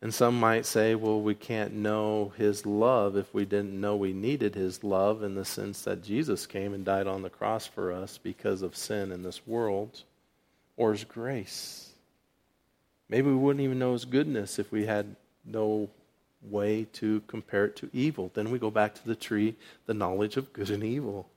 And 0.02 0.14
some 0.14 0.40
might 0.40 0.66
say, 0.66 0.96
well, 0.96 1.20
we 1.20 1.36
can't 1.36 1.74
know 1.74 2.32
his 2.38 2.66
love 2.66 3.18
if 3.18 3.34
we 3.34 3.44
didn't 3.44 3.82
know 3.82 3.98
we 3.98 4.14
needed 4.14 4.56
his 4.56 4.82
love 4.82 5.24
in 5.24 5.36
the 5.36 5.44
sense 5.44 5.82
that 5.82 6.06
Jesus 6.06 6.48
came 6.48 6.74
and 6.74 6.86
died 6.86 7.06
on 7.06 7.22
the 7.22 7.30
cross 7.30 7.68
for 7.68 7.92
us 7.92 8.18
because 8.18 8.62
of 8.62 8.78
sin 8.78 9.12
in 9.12 9.24
this 9.24 9.46
world, 9.46 10.04
or 10.78 10.94
his 10.94 11.04
grace. 11.04 11.90
Maybe 13.10 13.28
we 13.28 13.36
wouldn't 13.36 13.66
even 13.66 13.78
know 13.78 13.92
his 13.92 14.06
goodness 14.06 14.58
if 14.58 14.72
we 14.72 14.86
had 14.86 15.18
no 15.44 15.90
way 16.50 16.88
to 16.94 17.22
compare 17.28 17.66
it 17.66 17.76
to 17.78 17.90
evil. 17.94 18.32
Then 18.34 18.52
we 18.52 18.60
go 18.60 18.72
back 18.72 18.96
to 18.96 19.06
the 19.06 19.16
tree, 19.16 19.56
the 19.86 19.94
knowledge 19.94 20.38
of 20.38 20.54
good 20.54 20.70
and 20.70 20.84
evil. 20.84 21.30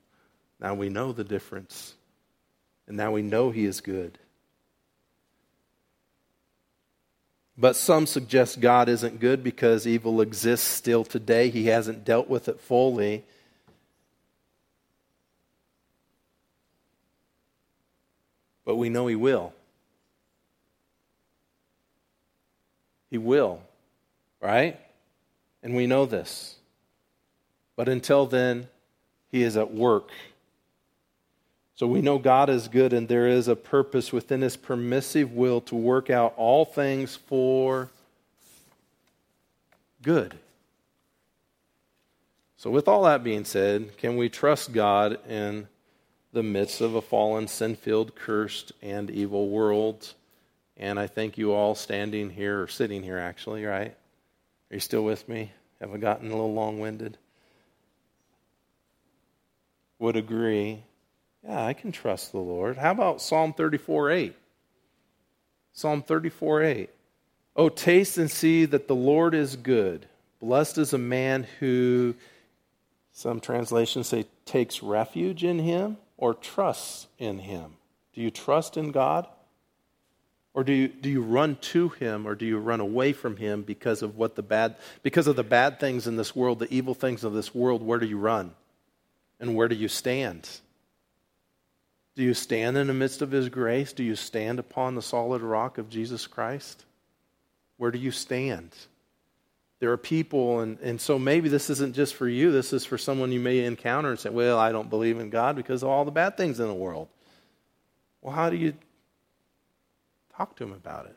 Now 0.60 0.74
we 0.74 0.88
know 0.88 1.12
the 1.12 1.24
difference. 1.24 1.94
And 2.86 2.96
now 2.96 3.12
we 3.12 3.22
know 3.22 3.50
he 3.50 3.64
is 3.64 3.80
good. 3.80 4.18
But 7.56 7.76
some 7.76 8.06
suggest 8.06 8.60
God 8.60 8.88
isn't 8.88 9.20
good 9.20 9.44
because 9.44 9.86
evil 9.86 10.20
exists 10.20 10.66
still 10.66 11.04
today. 11.04 11.50
He 11.50 11.66
hasn't 11.66 12.04
dealt 12.04 12.28
with 12.28 12.48
it 12.48 12.60
fully. 12.60 13.24
But 18.64 18.76
we 18.76 18.88
know 18.88 19.06
he 19.06 19.14
will. 19.14 19.52
He 23.10 23.18
will, 23.18 23.60
right? 24.40 24.80
And 25.64 25.74
we 25.74 25.88
know 25.88 26.06
this. 26.06 26.56
But 27.74 27.88
until 27.88 28.26
then, 28.26 28.68
He 29.32 29.42
is 29.42 29.56
at 29.56 29.72
work. 29.72 30.10
So 31.74 31.88
we 31.88 32.02
know 32.02 32.18
God 32.18 32.48
is 32.48 32.68
good 32.68 32.92
and 32.92 33.08
there 33.08 33.26
is 33.26 33.48
a 33.48 33.56
purpose 33.56 34.12
within 34.12 34.42
His 34.42 34.56
permissive 34.56 35.32
will 35.32 35.60
to 35.62 35.74
work 35.74 36.10
out 36.10 36.34
all 36.36 36.64
things 36.64 37.16
for 37.16 37.90
good. 40.02 40.36
So, 42.56 42.70
with 42.70 42.88
all 42.88 43.02
that 43.04 43.24
being 43.24 43.44
said, 43.44 43.96
can 43.98 44.16
we 44.16 44.28
trust 44.28 44.72
God 44.72 45.18
in 45.28 45.68
the 46.32 46.42
midst 46.42 46.80
of 46.80 46.94
a 46.94 47.02
fallen, 47.02 47.46
sin 47.46 47.74
filled, 47.76 48.14
cursed, 48.14 48.72
and 48.80 49.10
evil 49.10 49.48
world? 49.50 50.14
And 50.76 50.98
I 50.98 51.06
think 51.06 51.36
you 51.36 51.52
all 51.52 51.74
standing 51.74 52.30
here, 52.30 52.62
or 52.62 52.68
sitting 52.68 53.02
here 53.02 53.18
actually, 53.18 53.64
right? 53.64 53.94
Are 54.70 54.74
you 54.74 54.80
still 54.80 55.04
with 55.04 55.28
me? 55.28 55.52
Have 55.80 55.92
I 55.92 55.98
gotten 55.98 56.28
a 56.28 56.34
little 56.34 56.54
long 56.54 56.80
winded? 56.80 57.18
Would 59.98 60.16
agree. 60.16 60.82
Yeah, 61.44 61.64
I 61.64 61.72
can 61.74 61.92
trust 61.92 62.32
the 62.32 62.38
Lord. 62.38 62.76
How 62.76 62.90
about 62.90 63.20
Psalm 63.20 63.52
34 63.52 64.10
8? 64.10 64.36
Psalm 65.72 66.02
34 66.02 66.62
8. 66.62 66.90
Oh, 67.56 67.68
taste 67.68 68.18
and 68.18 68.30
see 68.30 68.64
that 68.64 68.88
the 68.88 68.96
Lord 68.96 69.34
is 69.34 69.56
good. 69.56 70.06
Blessed 70.40 70.78
is 70.78 70.92
a 70.92 70.98
man 70.98 71.46
who, 71.60 72.14
some 73.12 73.40
translations 73.40 74.08
say, 74.08 74.26
takes 74.44 74.82
refuge 74.82 75.44
in 75.44 75.58
him 75.58 75.96
or 76.16 76.34
trusts 76.34 77.06
in 77.18 77.38
him. 77.38 77.74
Do 78.12 78.20
you 78.20 78.30
trust 78.30 78.76
in 78.76 78.90
God? 78.90 79.26
Or 80.54 80.62
do 80.62 80.72
you, 80.72 80.86
do 80.86 81.10
you 81.10 81.20
run 81.20 81.56
to 81.56 81.88
him 81.88 82.26
or 82.26 82.36
do 82.36 82.46
you 82.46 82.58
run 82.58 82.78
away 82.78 83.12
from 83.12 83.36
him 83.36 83.62
because 83.62 84.02
of 84.02 84.16
what 84.16 84.36
the 84.36 84.42
bad 84.42 84.76
because 85.02 85.26
of 85.26 85.34
the 85.34 85.42
bad 85.42 85.80
things 85.80 86.06
in 86.06 86.16
this 86.16 86.34
world, 86.34 86.60
the 86.60 86.72
evil 86.72 86.94
things 86.94 87.24
of 87.24 87.32
this 87.32 87.52
world, 87.52 87.82
where 87.82 87.98
do 87.98 88.06
you 88.06 88.18
run? 88.18 88.54
And 89.40 89.56
where 89.56 89.68
do 89.68 89.74
you 89.74 89.88
stand? 89.88 90.48
Do 92.14 92.22
you 92.22 92.34
stand 92.34 92.76
in 92.76 92.86
the 92.86 92.94
midst 92.94 93.20
of 93.20 93.32
his 93.32 93.48
grace? 93.48 93.92
Do 93.92 94.04
you 94.04 94.14
stand 94.14 94.60
upon 94.60 94.94
the 94.94 95.02
solid 95.02 95.42
rock 95.42 95.78
of 95.78 95.90
Jesus 95.90 96.28
Christ? 96.28 96.84
Where 97.76 97.90
do 97.90 97.98
you 97.98 98.12
stand? 98.12 98.70
There 99.80 99.90
are 99.90 99.96
people, 99.96 100.60
and, 100.60 100.78
and 100.78 101.00
so 101.00 101.18
maybe 101.18 101.48
this 101.48 101.68
isn't 101.68 101.96
just 101.96 102.14
for 102.14 102.28
you, 102.28 102.52
this 102.52 102.72
is 102.72 102.86
for 102.86 102.96
someone 102.96 103.32
you 103.32 103.40
may 103.40 103.64
encounter 103.64 104.10
and 104.10 104.18
say, 104.18 104.30
Well, 104.30 104.56
I 104.56 104.70
don't 104.70 104.88
believe 104.88 105.18
in 105.18 105.30
God 105.30 105.56
because 105.56 105.82
of 105.82 105.88
all 105.88 106.04
the 106.04 106.12
bad 106.12 106.36
things 106.36 106.60
in 106.60 106.68
the 106.68 106.74
world. 106.74 107.08
Well, 108.22 108.32
how 108.32 108.48
do 108.48 108.56
you 108.56 108.74
Talk 110.36 110.56
to 110.56 110.64
them 110.64 110.72
about 110.72 111.06
it. 111.06 111.16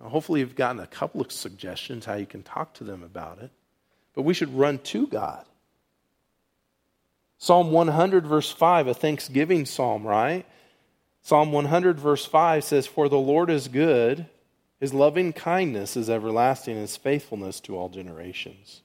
Now, 0.00 0.08
hopefully, 0.08 0.40
you've 0.40 0.56
gotten 0.56 0.80
a 0.80 0.86
couple 0.86 1.20
of 1.20 1.32
suggestions 1.32 2.04
how 2.04 2.14
you 2.14 2.26
can 2.26 2.42
talk 2.42 2.74
to 2.74 2.84
them 2.84 3.02
about 3.02 3.38
it. 3.40 3.50
But 4.14 4.22
we 4.22 4.34
should 4.34 4.56
run 4.56 4.78
to 4.78 5.06
God. 5.06 5.44
Psalm 7.38 7.70
100, 7.70 8.26
verse 8.26 8.50
5, 8.50 8.86
a 8.86 8.94
thanksgiving 8.94 9.66
psalm, 9.66 10.06
right? 10.06 10.46
Psalm 11.22 11.52
100, 11.52 12.00
verse 12.00 12.24
5 12.24 12.64
says, 12.64 12.86
For 12.86 13.08
the 13.08 13.18
Lord 13.18 13.50
is 13.50 13.68
good, 13.68 14.26
his 14.80 14.94
loving 14.94 15.32
kindness 15.32 15.96
is 15.96 16.08
everlasting, 16.08 16.76
his 16.76 16.96
faithfulness 16.96 17.60
to 17.60 17.76
all 17.76 17.88
generations. 17.88 18.82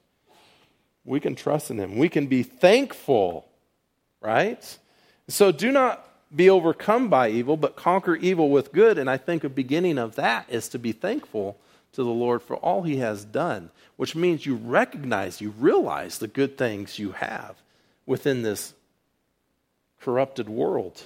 We 1.05 1.19
can 1.19 1.35
trust 1.35 1.71
in 1.71 1.77
him. 1.77 1.97
We 1.97 2.09
can 2.09 2.27
be 2.27 2.43
thankful, 2.43 3.47
right? 4.21 4.77
So 5.27 5.51
do 5.51 5.71
not 5.71 6.05
be 6.33 6.49
overcome 6.49 7.09
by 7.09 7.29
evil, 7.29 7.57
but 7.57 7.75
conquer 7.75 8.15
evil 8.15 8.49
with 8.49 8.71
good. 8.71 8.97
And 8.97 9.09
I 9.09 9.17
think 9.17 9.43
a 9.43 9.49
beginning 9.49 9.97
of 9.97 10.15
that 10.15 10.45
is 10.49 10.69
to 10.69 10.79
be 10.79 10.91
thankful 10.91 11.57
to 11.93 12.03
the 12.03 12.09
Lord 12.09 12.41
for 12.41 12.55
all 12.57 12.83
he 12.83 12.97
has 12.97 13.25
done, 13.25 13.69
which 13.97 14.15
means 14.15 14.45
you 14.45 14.55
recognize, 14.55 15.41
you 15.41 15.53
realize 15.57 16.17
the 16.17 16.27
good 16.27 16.57
things 16.57 16.99
you 16.99 17.11
have 17.13 17.55
within 18.05 18.43
this 18.43 18.73
corrupted 19.99 20.49
world. 20.49 21.03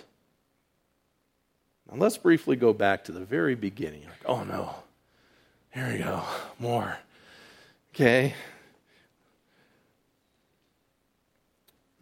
Now 1.91 1.97
let's 1.97 2.17
briefly 2.17 2.55
go 2.55 2.73
back 2.73 3.03
to 3.05 3.11
the 3.11 3.25
very 3.25 3.55
beginning. 3.55 4.03
Like, 4.03 4.25
oh 4.25 4.43
no, 4.43 4.75
here 5.73 5.91
we 5.91 5.97
go, 5.99 6.23
more. 6.59 6.97
Okay, 7.93 8.33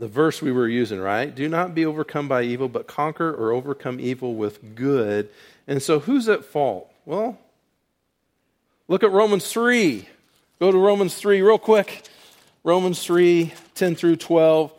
the 0.03 0.09
verse 0.09 0.41
we 0.41 0.51
were 0.51 0.67
using, 0.67 0.99
right? 0.99 1.33
Do 1.33 1.47
not 1.47 1.73
be 1.73 1.85
overcome 1.85 2.27
by 2.27 2.43
evil, 2.43 2.67
but 2.67 2.87
conquer 2.87 3.33
or 3.33 3.53
overcome 3.53 4.01
evil 4.01 4.35
with 4.35 4.75
good. 4.75 5.29
And 5.65 5.81
so 5.81 5.99
who's 5.99 6.27
at 6.27 6.43
fault? 6.43 6.91
Well, 7.05 7.39
look 8.89 9.01
at 9.01 9.11
Romans 9.11 9.49
3. 9.49 10.05
Go 10.59 10.73
to 10.73 10.77
Romans 10.77 11.15
3 11.15 11.41
real 11.41 11.57
quick. 11.57 12.03
Romans 12.65 13.01
3 13.01 13.53
10 13.75 13.95
through 13.95 14.17
12. 14.17 14.73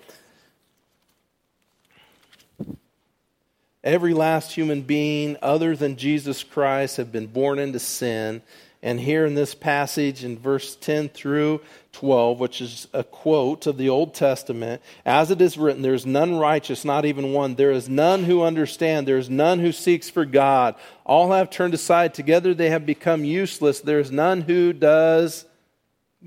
Every 3.83 4.13
last 4.13 4.53
human 4.53 4.83
being 4.83 5.39
other 5.41 5.75
than 5.75 5.97
Jesus 5.97 6.45
Christ 6.45 6.99
have 6.99 7.11
been 7.11 7.29
born 7.29 7.59
into 7.59 7.79
sin 7.79 8.43
and 8.85 9.01
here 9.01 9.25
in 9.25 9.35
this 9.35 9.55
passage, 9.55 10.25
in 10.25 10.39
verse 10.39 10.77
10 10.77 11.09
through 11.09 11.63
12, 11.93 12.39
which 12.39 12.61
is 12.61 12.87
a 12.93 13.03
quote 13.03 13.67
of 13.67 13.79
the 13.79 13.89
Old 13.89 14.13
Testament, 14.13 14.83
as 15.07 15.31
it 15.31 15.41
is 15.41 15.57
written, 15.57 15.81
there 15.81 15.95
is 15.95 16.05
none 16.05 16.37
righteous, 16.37 16.85
not 16.85 17.07
even 17.07 17.33
one. 17.33 17.55
There 17.55 17.71
is 17.71 17.89
none 17.89 18.25
who 18.25 18.43
understand. 18.43 19.09
There 19.09 19.17
is 19.17 19.31
none 19.31 19.59
who 19.59 19.73
seeks 19.73 20.11
for 20.11 20.27
God. 20.27 20.75
All 21.07 21.33
have 21.33 21.49
turned 21.49 21.73
aside. 21.73 22.13
Together 22.13 22.53
they 22.53 22.69
have 22.69 22.85
become 22.85 23.25
useless. 23.25 23.81
There 23.81 24.01
is 24.01 24.13
none 24.13 24.43
who 24.43 24.75
does 24.75 25.47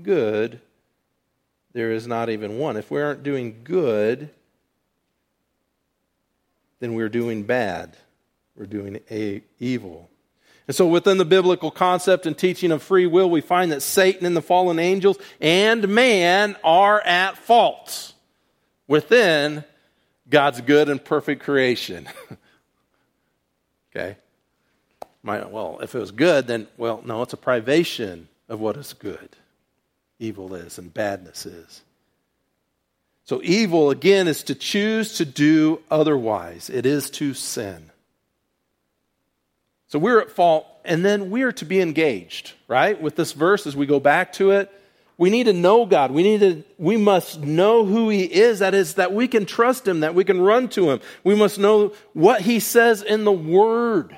good. 0.02 0.60
there 1.74 1.92
is 1.92 2.08
not 2.08 2.28
even 2.28 2.58
one. 2.58 2.76
If 2.76 2.90
we 2.90 3.00
aren't 3.00 3.22
doing 3.22 3.60
good, 3.62 4.30
then 6.80 6.94
we're 6.94 7.08
doing 7.08 7.44
bad. 7.44 7.96
We're 8.56 8.66
doing 8.66 8.98
a, 9.12 9.42
evil. 9.60 10.10
And 10.68 10.76
so, 10.76 10.86
within 10.86 11.16
the 11.16 11.24
biblical 11.24 11.70
concept 11.70 12.26
and 12.26 12.36
teaching 12.36 12.72
of 12.72 12.82
free 12.82 13.06
will, 13.06 13.30
we 13.30 13.40
find 13.40 13.72
that 13.72 13.80
Satan 13.80 14.26
and 14.26 14.36
the 14.36 14.42
fallen 14.42 14.78
angels 14.78 15.16
and 15.40 15.88
man 15.88 16.56
are 16.62 17.00
at 17.00 17.38
fault 17.38 18.12
within 18.86 19.64
God's 20.28 20.60
good 20.60 20.90
and 20.90 21.02
perfect 21.02 21.42
creation. 21.42 22.06
okay? 23.96 24.18
Well, 25.24 25.78
if 25.82 25.94
it 25.94 25.98
was 25.98 26.10
good, 26.10 26.46
then, 26.46 26.68
well, 26.76 27.02
no, 27.04 27.22
it's 27.22 27.32
a 27.32 27.38
privation 27.38 28.28
of 28.48 28.60
what 28.60 28.76
is 28.76 28.92
good, 28.92 29.30
evil 30.18 30.54
is, 30.54 30.78
and 30.78 30.92
badness 30.92 31.46
is. 31.46 31.82
So, 33.24 33.40
evil, 33.42 33.90
again, 33.90 34.28
is 34.28 34.42
to 34.44 34.54
choose 34.54 35.16
to 35.16 35.24
do 35.24 35.80
otherwise, 35.90 36.68
it 36.68 36.84
is 36.84 37.08
to 37.12 37.32
sin. 37.32 37.90
So 39.88 39.98
we're 39.98 40.20
at 40.20 40.30
fault, 40.30 40.66
and 40.84 41.04
then 41.04 41.30
we're 41.30 41.52
to 41.52 41.64
be 41.64 41.80
engaged, 41.80 42.52
right? 42.68 43.00
With 43.00 43.16
this 43.16 43.32
verse, 43.32 43.66
as 43.66 43.74
we 43.74 43.86
go 43.86 43.98
back 43.98 44.34
to 44.34 44.50
it, 44.50 44.70
we 45.16 45.30
need 45.30 45.44
to 45.44 45.52
know 45.52 45.86
God. 45.86 46.12
We 46.12 46.22
need 46.22 46.40
to, 46.40 46.62
we 46.78 46.96
must 46.96 47.40
know 47.40 47.84
who 47.84 48.08
He 48.08 48.22
is. 48.22 48.60
That 48.60 48.74
is, 48.74 48.94
that 48.94 49.12
we 49.12 49.26
can 49.26 49.46
trust 49.46 49.88
Him, 49.88 50.00
that 50.00 50.14
we 50.14 50.24
can 50.24 50.40
run 50.40 50.68
to 50.70 50.90
Him. 50.90 51.00
We 51.24 51.34
must 51.34 51.58
know 51.58 51.92
what 52.12 52.42
He 52.42 52.60
says 52.60 53.02
in 53.02 53.24
the 53.24 53.32
Word, 53.32 54.16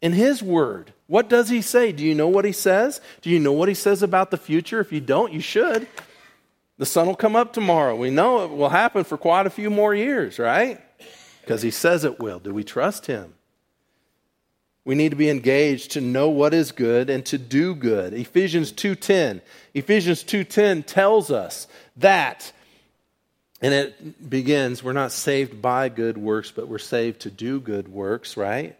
in 0.00 0.12
His 0.12 0.42
Word. 0.42 0.92
What 1.06 1.28
does 1.28 1.48
He 1.48 1.62
say? 1.62 1.92
Do 1.92 2.04
you 2.04 2.14
know 2.14 2.28
what 2.28 2.44
He 2.44 2.52
says? 2.52 3.00
Do 3.22 3.30
you 3.30 3.40
know 3.40 3.52
what 3.52 3.68
He 3.68 3.74
says 3.74 4.02
about 4.02 4.30
the 4.30 4.36
future? 4.36 4.80
If 4.80 4.92
you 4.92 5.00
don't, 5.00 5.32
you 5.32 5.40
should. 5.40 5.88
The 6.76 6.86
sun 6.86 7.06
will 7.06 7.16
come 7.16 7.34
up 7.34 7.52
tomorrow. 7.52 7.96
We 7.96 8.10
know 8.10 8.44
it 8.44 8.50
will 8.50 8.68
happen 8.68 9.04
for 9.04 9.18
quite 9.18 9.46
a 9.46 9.50
few 9.50 9.70
more 9.70 9.94
years, 9.94 10.38
right? 10.38 10.80
Because 11.40 11.62
He 11.62 11.70
says 11.70 12.04
it 12.04 12.20
will. 12.20 12.38
Do 12.38 12.54
we 12.54 12.64
trust 12.64 13.06
Him? 13.06 13.34
We 14.90 14.96
need 14.96 15.10
to 15.10 15.16
be 15.16 15.30
engaged 15.30 15.92
to 15.92 16.00
know 16.00 16.30
what 16.30 16.52
is 16.52 16.72
good 16.72 17.10
and 17.10 17.24
to 17.26 17.38
do 17.38 17.76
good. 17.76 18.12
Ephesians 18.12 18.72
2:10. 18.72 19.40
Ephesians 19.72 20.24
2:10 20.24 20.82
tells 20.82 21.30
us 21.30 21.68
that 21.98 22.50
and 23.62 23.72
it 23.72 24.28
begins 24.28 24.82
we're 24.82 24.92
not 24.92 25.12
saved 25.12 25.62
by 25.62 25.90
good 25.90 26.18
works 26.18 26.50
but 26.50 26.66
we're 26.66 26.78
saved 26.78 27.20
to 27.20 27.30
do 27.30 27.60
good 27.60 27.86
works, 27.86 28.36
right? 28.36 28.76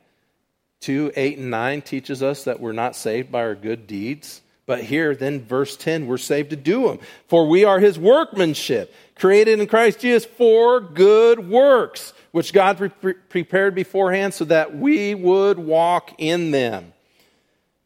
2 0.81 1.13
8 1.15 1.39
and 1.39 1.49
9 1.49 1.81
teaches 1.81 2.25
us 2.25 2.43
that 2.43 2.59
we're 2.59 2.73
not 2.73 2.97
saved 2.97 3.31
by 3.31 3.43
our 3.43 3.55
good 3.55 3.87
deeds. 3.87 4.43
But 4.71 4.85
here, 4.85 5.17
then, 5.17 5.45
verse 5.45 5.77
10, 5.77 6.07
we're 6.07 6.17
saved 6.17 6.51
to 6.51 6.57
do 6.57 6.87
them. 6.87 7.01
For 7.27 7.49
we 7.49 7.65
are 7.65 7.81
his 7.81 7.99
workmanship, 7.99 8.95
created 9.17 9.59
in 9.59 9.67
Christ 9.67 9.99
Jesus 9.99 10.25
for 10.25 10.79
good 10.79 11.49
works, 11.49 12.13
which 12.31 12.53
God 12.53 12.79
pre- 12.79 13.15
prepared 13.15 13.75
beforehand 13.75 14.33
so 14.33 14.45
that 14.45 14.77
we 14.77 15.17
would 15.17 15.59
walk 15.59 16.13
in 16.19 16.53
them. 16.53 16.93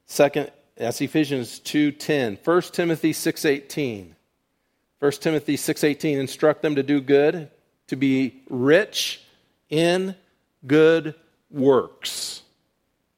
Second, 0.04 0.50
that's 0.76 1.00
Ephesians 1.00 1.58
2.10. 1.60 2.46
1 2.46 2.62
Timothy 2.64 3.14
6.18. 3.14 4.08
1 4.98 5.12
Timothy 5.12 5.56
6.18, 5.56 6.18
instruct 6.18 6.60
them 6.60 6.74
to 6.74 6.82
do 6.82 7.00
good, 7.00 7.48
to 7.86 7.96
be 7.96 8.42
rich 8.50 9.22
in 9.70 10.14
good 10.66 11.14
works, 11.50 12.42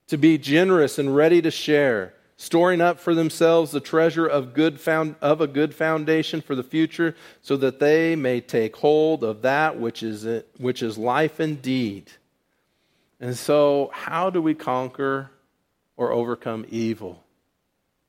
to 0.06 0.16
be 0.16 0.38
generous 0.38 1.00
and 1.00 1.16
ready 1.16 1.42
to 1.42 1.50
share, 1.50 2.12
storing 2.36 2.80
up 2.80 3.00
for 3.00 3.14
themselves 3.14 3.70
the 3.72 3.80
treasure 3.80 4.26
of, 4.26 4.52
good 4.54 4.78
found, 4.78 5.16
of 5.20 5.40
a 5.40 5.46
good 5.46 5.74
foundation 5.74 6.40
for 6.40 6.54
the 6.54 6.62
future, 6.62 7.14
so 7.42 7.56
that 7.56 7.80
they 7.80 8.14
may 8.14 8.40
take 8.40 8.76
hold 8.76 9.24
of 9.24 9.42
that 9.42 9.78
which 9.78 10.02
is, 10.02 10.26
which 10.58 10.82
is 10.82 10.98
life 10.98 11.40
indeed. 11.40 12.10
And 13.20 13.36
so, 13.36 13.90
how 13.94 14.28
do 14.28 14.42
we 14.42 14.54
conquer 14.54 15.30
or 15.96 16.12
overcome 16.12 16.66
evil? 16.68 17.22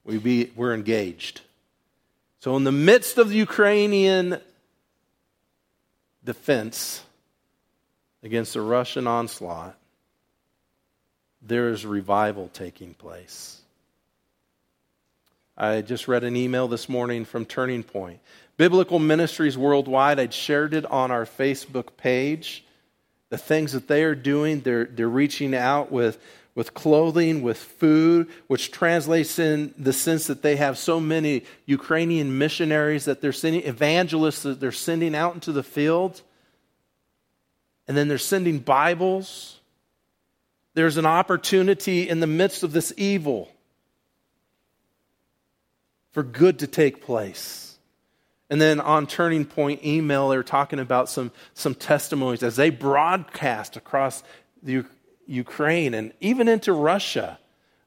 We 0.04 0.18
be, 0.18 0.52
we're 0.56 0.74
engaged. 0.74 1.42
So, 2.40 2.58
in 2.58 2.66
the 2.66 2.74
midst 2.74 3.18
of 3.18 3.30
the 3.30 3.36
Ukrainian 3.36 4.42
defense 6.24 7.02
against 8.22 8.54
the 8.54 8.62
Russian 8.62 9.08
onslaught, 9.08 9.78
there 11.42 11.70
is 11.70 11.86
revival 11.86 12.50
taking 12.52 12.94
place. 12.94 13.62
I 15.60 15.82
just 15.82 16.08
read 16.08 16.24
an 16.24 16.36
email 16.36 16.68
this 16.68 16.88
morning 16.88 17.26
from 17.26 17.44
Turning 17.44 17.82
Point. 17.82 18.20
Biblical 18.58 19.00
Ministries 19.00 19.58
Worldwide, 19.58 20.20
I'd 20.20 20.34
shared 20.34 20.76
it 20.76 20.86
on 20.86 21.10
our 21.10 21.26
Facebook 21.26 21.98
page. 21.98 22.64
The 23.30 23.40
things 23.40 23.72
that 23.72 23.88
they 23.88 24.04
are 24.04 24.14
doing, 24.14 24.62
they're, 24.62 24.86
they're 24.86 25.10
reaching 25.10 25.56
out 25.56 25.92
with, 25.92 26.20
with 26.54 26.76
clothing, 26.76 27.42
with 27.42 27.58
food, 27.58 28.28
which 28.46 28.70
translates 28.72 29.40
in 29.40 29.74
the 29.80 29.94
sense 29.94 30.28
that 30.28 30.44
they 30.44 30.58
have 30.58 30.78
so 30.78 31.00
many 31.00 31.44
Ukrainian 31.66 32.38
missionaries 32.38 33.06
that 33.06 33.22
they're 33.22 33.34
sending, 33.34 33.64
evangelists 33.64 34.44
that 34.44 34.60
they're 34.60 34.72
sending 34.72 35.16
out 35.16 35.34
into 35.34 35.52
the 35.52 35.64
field. 35.64 36.22
And 37.88 37.98
then 37.98 38.08
they're 38.08 38.20
sending 38.20 38.60
Bibles. 38.60 39.60
There's 40.76 40.98
an 40.98 41.08
opportunity 41.08 42.08
in 42.08 42.20
the 42.20 42.28
midst 42.28 42.62
of 42.62 42.74
this 42.74 42.94
evil 42.96 43.50
for 46.18 46.24
good 46.24 46.58
to 46.58 46.66
take 46.66 47.04
place. 47.04 47.78
And 48.50 48.60
then 48.60 48.80
on 48.80 49.06
Turning 49.06 49.46
Point 49.46 49.86
email, 49.86 50.30
they're 50.30 50.42
talking 50.42 50.80
about 50.80 51.10
some, 51.10 51.32
some 51.54 51.76
testimonies 51.76 52.42
as 52.42 52.56
they 52.56 52.72
broadcast 52.72 53.78
across 53.78 54.24
the 54.64 54.84
Ukraine 55.28 55.94
and 55.94 56.12
even 56.20 56.48
into 56.48 56.74
Russia. 56.74 57.38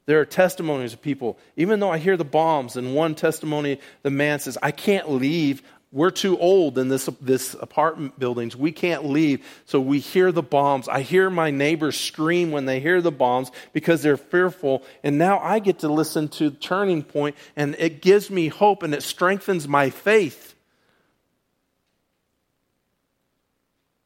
There 0.07 0.20
are 0.20 0.24
testimonies 0.24 0.93
of 0.93 1.03
people, 1.03 1.41
even 1.57 1.81
though 1.81 1.91
I 1.91 1.99
hear 1.99 2.16
the 2.16 2.24
bombs, 2.24 2.76
and 2.76 2.95
one 2.95 3.16
testimony, 3.16 3.81
the 4.05 4.11
man 4.11 4.39
says, 4.39 4.57
I 4.62 4.70
can't 4.70 5.11
leave 5.11 5.64
we're 5.93 6.11
too 6.11 6.38
old 6.38 6.78
in 6.78 6.88
this, 6.88 7.07
this 7.20 7.55
apartment 7.55 8.16
buildings. 8.18 8.55
We 8.55 8.70
can't 8.70 9.07
leave. 9.07 9.45
So 9.66 9.80
we 9.80 9.99
hear 9.99 10.30
the 10.30 10.43
bombs. 10.43 10.86
I 10.86 11.01
hear 11.01 11.28
my 11.30 11.51
neighbors 11.51 11.99
scream 11.99 12.53
when 12.53 12.64
they 12.64 12.78
hear 12.78 13.01
the 13.01 13.11
bombs 13.11 13.51
because 13.72 14.01
they're 14.01 14.16
fearful. 14.16 14.84
And 15.03 15.18
now 15.18 15.41
I 15.41 15.59
get 15.59 15.80
to 15.80 15.88
listen 15.88 16.28
to 16.28 16.53
Turning 16.53 17.03
Point, 17.03 17.34
and 17.57 17.74
it 17.78 18.03
gives 18.03 18.30
me 18.30 18.47
hope 18.47 18.84
and 18.84 18.95
it 18.95 19.03
strengthens 19.03 19.66
my 19.66 19.91
faith. 19.91 20.55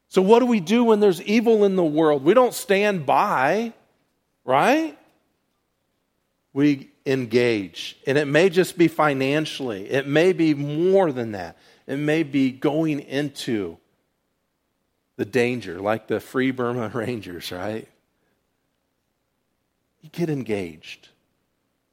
So, 0.07 0.23
what 0.23 0.39
do 0.39 0.45
we 0.47 0.61
do 0.61 0.85
when 0.85 1.01
there's 1.01 1.21
evil 1.21 1.65
in 1.65 1.75
the 1.75 1.83
world? 1.83 2.23
We 2.23 2.33
don't 2.33 2.53
stand 2.53 3.05
by, 3.05 3.73
right? 4.43 4.97
We 6.53 6.89
engage. 7.05 7.97
And 8.07 8.17
it 8.17 8.25
may 8.25 8.49
just 8.49 8.77
be 8.77 8.87
financially, 8.87 9.87
it 9.87 10.07
may 10.07 10.33
be 10.33 10.55
more 10.55 11.11
than 11.11 11.33
that. 11.33 11.57
It 11.87 11.97
may 11.97 12.23
be 12.23 12.51
going 12.51 12.99
into 12.99 13.77
the 15.17 15.25
danger, 15.25 15.79
like 15.79 16.07
the 16.07 16.19
Free 16.19 16.51
Burma 16.51 16.89
Rangers, 16.93 17.51
right? 17.51 17.87
You 20.01 20.09
get 20.09 20.29
engaged. 20.29 21.09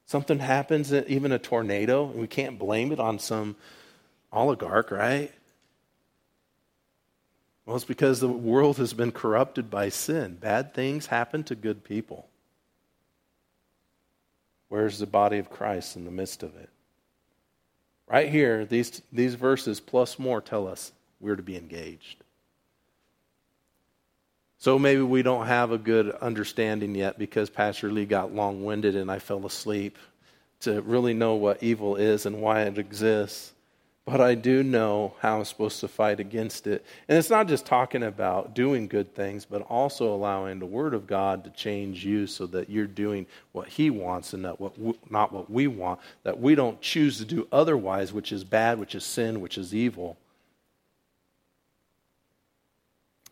Something 0.07 0.39
happens, 0.39 0.93
uh, 0.93 1.05
even 1.07 1.33
a 1.33 1.39
tornado, 1.39 2.11
and 2.11 2.21
we 2.21 2.27
can't 2.27 2.59
blame 2.59 2.93
it 2.93 3.01
on 3.01 3.19
some 3.19 3.57
oligarch, 4.33 4.91
right? 4.91 5.33
Well, 7.65 7.77
it's 7.77 7.85
because 7.85 8.21
the 8.21 8.29
world 8.29 8.79
has 8.79 8.93
been 8.93 9.13
corrupted 9.13 9.71
by 9.71 9.89
sin. 9.89 10.35
Bad 10.35 10.75
things 10.75 11.07
happen 11.07 11.45
to 11.45 11.55
good 11.55 11.85
people. 11.85 12.29
Where's 14.69 14.99
the 14.99 15.07
body 15.07 15.39
of 15.39 15.51
Christ 15.51 15.97
in 15.97 16.05
the 16.05 16.11
midst 16.11 16.43
of 16.43 16.57
it? 16.57 16.71
Right 18.09 18.29
here, 18.29 18.65
these, 18.65 19.01
these 19.13 19.35
verses 19.35 19.81
plus 19.81 20.19
more 20.19 20.41
tell 20.41 20.69
us 20.69 20.93
we're 21.21 21.37
to 21.37 21.43
be 21.43 21.57
engaged. 21.57 22.23
So 24.59 24.79
maybe 24.79 25.03
we 25.03 25.23
don't 25.23 25.47
have 25.47 25.73
a 25.73 25.79
good 25.79 26.11
understanding 26.11 26.95
yet 26.95 27.19
because 27.19 27.51
Pastor 27.51 27.91
Lee 27.91 28.05
got 28.05 28.35
long 28.35 28.65
winded 28.65 28.95
and 28.95 29.11
I 29.11 29.19
fell 29.19 29.45
asleep 29.45 29.99
to 30.61 30.81
really 30.83 31.15
know 31.15 31.35
what 31.35 31.63
evil 31.63 31.97
is 31.97 32.27
and 32.27 32.41
why 32.41 32.63
it 32.63 32.79
exists 32.79 33.53
but 34.05 34.21
I 34.21 34.35
do 34.35 34.65
know 34.65 35.15
how 35.21 35.39
I'm 35.39 35.45
supposed 35.45 35.79
to 35.81 35.89
fight 35.89 36.19
against 36.19 36.67
it. 36.67 36.85
And 37.09 37.17
it's 37.17 37.31
not 37.31 37.47
just 37.47 37.67
talking 37.67 38.03
about 38.03 38.53
doing 38.53 38.89
good 38.89 39.15
things, 39.15 39.45
but 39.45 39.63
also 39.63 40.13
allowing 40.13 40.59
the 40.59 40.67
Word 40.67 40.93
of 40.93 41.07
God 41.07 41.45
to 41.45 41.51
change 41.51 42.05
you 42.05 42.27
so 42.27 42.47
that 42.47 42.69
you're 42.69 42.89
doing 42.89 43.27
what 43.53 43.69
He 43.69 43.91
wants 43.91 44.33
and 44.33 44.43
not 44.43 44.61
what, 44.61 44.77
we, 44.77 44.95
not 45.09 45.33
what 45.33 45.49
we 45.49 45.69
want, 45.69 46.01
that 46.25 46.41
we 46.41 46.57
don't 46.57 46.81
choose 46.81 47.19
to 47.19 47.25
do 47.25 47.47
otherwise, 47.53 48.13
which 48.13 48.33
is 48.33 48.43
bad, 48.43 48.81
which 48.81 48.97
is 48.97 49.05
sin, 49.05 49.41
which 49.41 49.57
is 49.57 49.73
evil. 49.73 50.17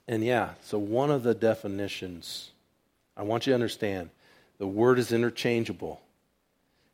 And 0.07 0.25
yeah, 0.25 0.51
so 0.63 0.79
one 0.79 1.11
of 1.11 1.25
the 1.25 1.35
definitions, 1.35 2.51
I 3.17 3.25
want 3.25 3.47
you 3.47 3.51
to 3.51 3.55
understand 3.55 4.11
the 4.59 4.69
word 4.69 5.01
is 5.01 5.11
interchangeable. 5.11 6.01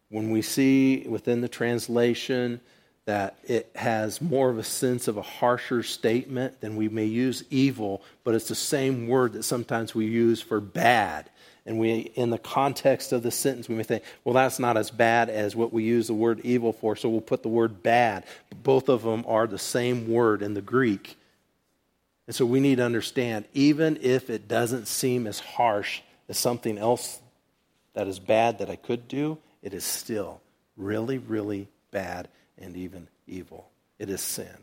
When 0.08 0.30
we 0.30 0.40
see 0.40 1.04
within 1.08 1.40
the 1.40 1.48
translation, 1.48 2.60
that 3.06 3.38
it 3.44 3.70
has 3.76 4.20
more 4.20 4.50
of 4.50 4.58
a 4.58 4.64
sense 4.64 5.06
of 5.06 5.16
a 5.16 5.22
harsher 5.22 5.82
statement 5.82 6.60
than 6.60 6.74
we 6.76 6.88
may 6.88 7.04
use 7.04 7.44
evil, 7.50 8.02
but 8.24 8.34
it's 8.34 8.48
the 8.48 8.54
same 8.54 9.06
word 9.06 9.32
that 9.32 9.44
sometimes 9.44 9.94
we 9.94 10.06
use 10.06 10.42
for 10.42 10.60
bad. 10.60 11.30
And 11.64 11.78
we, 11.78 11.98
in 12.14 12.30
the 12.30 12.38
context 12.38 13.12
of 13.12 13.22
the 13.22 13.30
sentence, 13.30 13.68
we 13.68 13.76
may 13.76 13.84
think, 13.84 14.02
well, 14.24 14.34
that's 14.34 14.58
not 14.58 14.76
as 14.76 14.90
bad 14.90 15.30
as 15.30 15.56
what 15.56 15.72
we 15.72 15.84
use 15.84 16.08
the 16.08 16.14
word 16.14 16.40
evil 16.44 16.72
for, 16.72 16.94
so 16.94 17.08
we'll 17.08 17.20
put 17.20 17.42
the 17.42 17.48
word 17.48 17.82
bad. 17.82 18.24
But 18.50 18.62
both 18.62 18.88
of 18.88 19.02
them 19.02 19.24
are 19.26 19.46
the 19.46 19.58
same 19.58 20.08
word 20.08 20.42
in 20.42 20.54
the 20.54 20.62
Greek. 20.62 21.16
And 22.26 22.34
so 22.34 22.44
we 22.44 22.60
need 22.60 22.76
to 22.76 22.84
understand, 22.84 23.44
even 23.54 23.98
if 24.02 24.30
it 24.30 24.48
doesn't 24.48 24.86
seem 24.86 25.28
as 25.28 25.38
harsh 25.38 26.02
as 26.28 26.38
something 26.38 26.76
else 26.76 27.20
that 27.94 28.08
is 28.08 28.18
bad 28.18 28.58
that 28.58 28.70
I 28.70 28.76
could 28.76 29.06
do, 29.06 29.38
it 29.62 29.74
is 29.74 29.84
still 29.84 30.40
really, 30.76 31.18
really 31.18 31.68
bad 31.92 32.28
and 32.58 32.76
even 32.76 33.08
evil. 33.26 33.68
It 33.98 34.10
is 34.10 34.20
sin. 34.20 34.56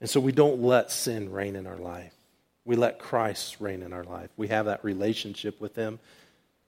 And 0.00 0.08
so 0.08 0.20
we 0.20 0.32
don't 0.32 0.62
let 0.62 0.90
sin 0.90 1.30
reign 1.30 1.56
in 1.56 1.66
our 1.66 1.76
life. 1.76 2.14
We 2.64 2.76
let 2.76 2.98
Christ 2.98 3.56
reign 3.60 3.82
in 3.82 3.92
our 3.92 4.04
life. 4.04 4.30
We 4.36 4.48
have 4.48 4.66
that 4.66 4.84
relationship 4.84 5.60
with 5.60 5.74
Him. 5.76 5.98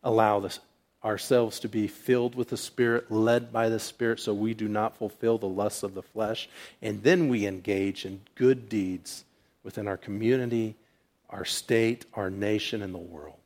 Allow 0.03 0.41
this, 0.41 0.59
ourselves 1.05 1.61
to 1.61 1.68
be 1.68 1.87
filled 1.87 2.35
with 2.35 2.49
the 2.49 2.57
Spirit, 2.57 3.11
led 3.11 3.53
by 3.53 3.68
the 3.68 3.80
Spirit, 3.80 4.20
so 4.20 4.33
we 4.33 4.55
do 4.55 4.68
not 4.68 4.97
fulfill 4.97 5.39
the 5.39 5.47
lusts 5.47 5.83
of 5.83 5.95
the 5.95 6.03
flesh. 6.03 6.49
And 6.80 7.03
then 7.03 7.28
we 7.28 7.47
engage 7.47 8.05
in 8.05 8.20
good 8.35 8.68
deeds 8.68 9.24
within 9.62 9.89
our 9.89 9.97
community, 9.97 10.74
our 11.30 11.45
state, 11.45 12.05
our 12.14 12.30
nation, 12.30 12.83
and 12.83 12.95
the 12.95 12.99
world. 12.99 13.37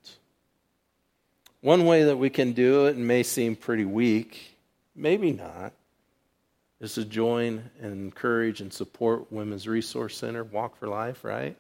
One 1.61 1.87
way 1.87 2.05
that 2.05 2.19
we 2.19 2.31
can 2.31 2.53
do 2.53 2.87
it, 2.87 2.97
may 2.97 3.23
seem 3.23 3.57
pretty 3.57 3.85
weak, 3.85 4.57
maybe 4.95 5.33
not, 5.33 5.73
is 6.81 6.95
to 6.95 7.05
join 7.05 7.71
and 7.81 7.93
encourage 7.93 8.61
and 8.61 8.73
support 8.73 9.33
Women's 9.33 9.67
Resource 9.67 10.17
Center, 10.17 10.45
Walk 10.45 10.77
for 10.77 10.89
Life, 10.89 11.25
right? 11.25 11.57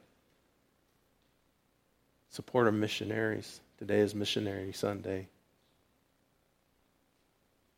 Support 2.30 2.66
our 2.66 2.72
missionaries. 2.72 3.60
Today 3.78 4.00
is 4.00 4.14
Missionary 4.14 4.72
Sunday. 4.72 5.28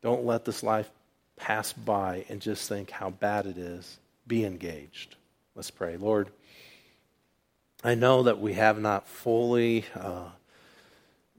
Don't 0.01 0.25
let 0.25 0.45
this 0.45 0.63
life 0.63 0.89
pass 1.37 1.71
by 1.71 2.25
and 2.29 2.41
just 2.41 2.67
think 2.67 2.91
how 2.91 3.09
bad 3.09 3.45
it 3.45 3.57
is. 3.57 3.99
Be 4.27 4.43
engaged. 4.45 5.15
Let's 5.55 5.71
pray. 5.71 5.97
Lord, 5.97 6.29
I 7.83 7.95
know 7.95 8.23
that 8.23 8.39
we 8.39 8.53
have 8.53 8.79
not 8.79 9.07
fully 9.07 9.85
uh, 9.95 10.29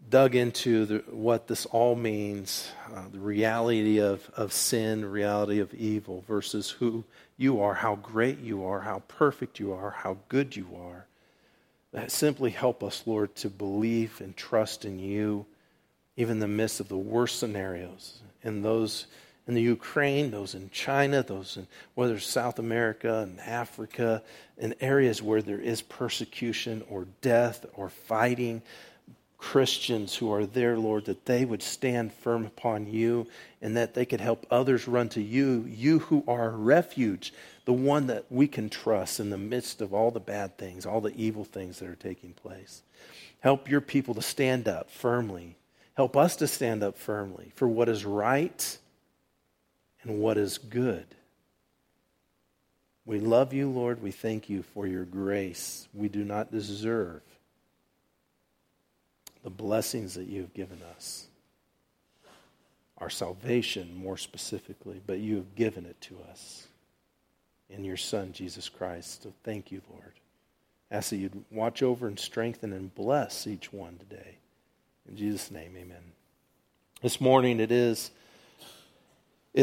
dug 0.09 0.35
into 0.35 0.87
the, 0.87 0.99
what 1.11 1.47
this 1.47 1.67
all 1.67 1.95
means 1.95 2.71
uh, 2.95 3.05
the 3.13 3.19
reality 3.19 4.01
of, 4.01 4.29
of 4.37 4.53
sin, 4.53 5.05
reality 5.05 5.61
of 5.61 5.73
evil, 5.75 6.25
versus 6.27 6.71
who 6.71 7.05
you 7.37 7.61
are, 7.61 7.75
how 7.75 7.97
great 7.97 8.39
you 8.41 8.65
are, 8.65 8.81
how 8.81 9.03
perfect 9.09 9.61
you 9.61 9.73
are, 9.73 9.91
how 9.91 10.17
good 10.29 10.57
you 10.57 10.69
are. 10.77 11.07
That 11.93 12.11
simply 12.11 12.51
help 12.51 12.83
us, 12.83 13.03
Lord, 13.07 13.35
to 13.37 13.51
believe 13.51 14.21
and 14.21 14.37
trust 14.37 14.85
in 14.85 14.99
you, 14.99 15.47
even 16.17 16.37
in 16.37 16.41
the 16.41 16.49
midst 16.49 16.81
of 16.81 16.89
the 16.89 16.97
worst 16.97 17.39
scenarios, 17.39 18.21
in 18.43 18.63
those 18.63 19.07
in 19.47 19.55
the 19.55 19.63
Ukraine, 19.63 20.31
those 20.31 20.55
in 20.55 20.71
China, 20.71 21.25
those 21.25 21.57
in 21.57 21.67
whether 21.95 22.15
it's 22.15 22.27
South 22.27 22.61
America 22.61 23.19
and 23.19 23.41
Africa, 23.41 24.23
in 24.57 24.77
areas 24.81 25.21
where 25.21 25.43
there 25.43 25.61
is 25.61 25.83
persecution 25.83 26.85
or 26.89 27.09
death 27.21 27.67
or 27.75 27.89
fighting. 27.89 28.63
Christians 29.41 30.15
who 30.17 30.31
are 30.33 30.45
there, 30.45 30.79
Lord, 30.79 31.07
that 31.07 31.25
they 31.25 31.47
would 31.47 31.63
stand 31.63 32.13
firm 32.13 32.45
upon 32.45 32.87
you 32.87 33.27
and 33.63 33.75
that 33.75 33.95
they 33.95 34.05
could 34.05 34.21
help 34.21 34.47
others 34.51 34.87
run 34.87 35.09
to 35.11 35.23
you, 35.23 35.65
you 35.67 36.01
who 36.01 36.23
are 36.29 36.51
a 36.51 36.57
refuge, 36.57 37.33
the 37.65 37.73
one 37.73 38.07
that 38.09 38.27
we 38.31 38.47
can 38.47 38.69
trust 38.69 39.19
in 39.19 39.31
the 39.31 39.39
midst 39.39 39.81
of 39.81 39.95
all 39.95 40.11
the 40.11 40.21
bad 40.21 40.59
things, 40.59 40.85
all 40.85 41.01
the 41.01 41.17
evil 41.17 41.45
things 41.45 41.79
that 41.79 41.89
are 41.89 41.97
taking 41.97 42.35
place. 42.35 42.83
Help 43.41 43.69
your 43.71 43.81
people 43.81 44.15
to 44.15 44.23
stand 44.23 44.69
up 44.69 44.91
firmly. 44.91 45.57
Help 45.95 46.19
us 46.19 46.37
to 46.37 46.47
stand 46.47 46.83
up 46.83 46.99
firmly 46.99 47.51
for 47.55 47.67
what 47.67 47.89
is 47.89 48.05
right 48.05 48.79
and 50.03 50.19
what 50.19 50.37
is 50.37 50.59
good. 50.59 51.07
We 53.07 53.19
love 53.19 53.55
you, 53.55 53.71
Lord. 53.71 54.03
We 54.03 54.11
thank 54.11 54.51
you 54.51 54.63
for 54.63 54.87
your 54.87 55.05
grace. 55.07 55.89
We 55.95 56.09
do 56.09 56.25
not 56.25 56.53
deserve 56.53 57.23
the 59.43 59.51
blessings 59.51 60.15
that 60.15 60.27
you 60.27 60.43
have 60.43 60.55
given 60.55 60.81
us. 60.97 61.27
Our 62.99 63.11
salvation, 63.11 63.95
more 63.97 64.19
specifically, 64.19 65.01
but 65.07 65.19
you 65.21 65.37
have 65.37 65.55
given 65.55 65.87
it 65.87 66.01
to 66.03 66.19
us 66.31 66.67
in 67.71 67.85
your 67.85 67.97
Son, 67.97 68.33
Jesus 68.33 68.69
Christ. 68.69 69.23
So 69.23 69.33
thank 69.43 69.73
you, 69.73 69.81
Lord. 69.91 70.13
I 70.91 70.97
ask 70.97 71.11
that 71.11 71.17
you'd 71.17 71.45
watch 71.51 71.83
over 71.83 72.09
and 72.09 72.19
strengthen 72.19 72.73
and 72.73 72.95
bless 72.95 73.47
each 73.47 73.73
one 73.73 73.97
today. 73.97 74.37
In 75.09 75.17
Jesus' 75.17 75.51
name, 75.51 75.75
amen. 75.77 76.13
This 77.01 77.21
morning 77.21 77.61
it 77.61 77.73
is 77.73 78.11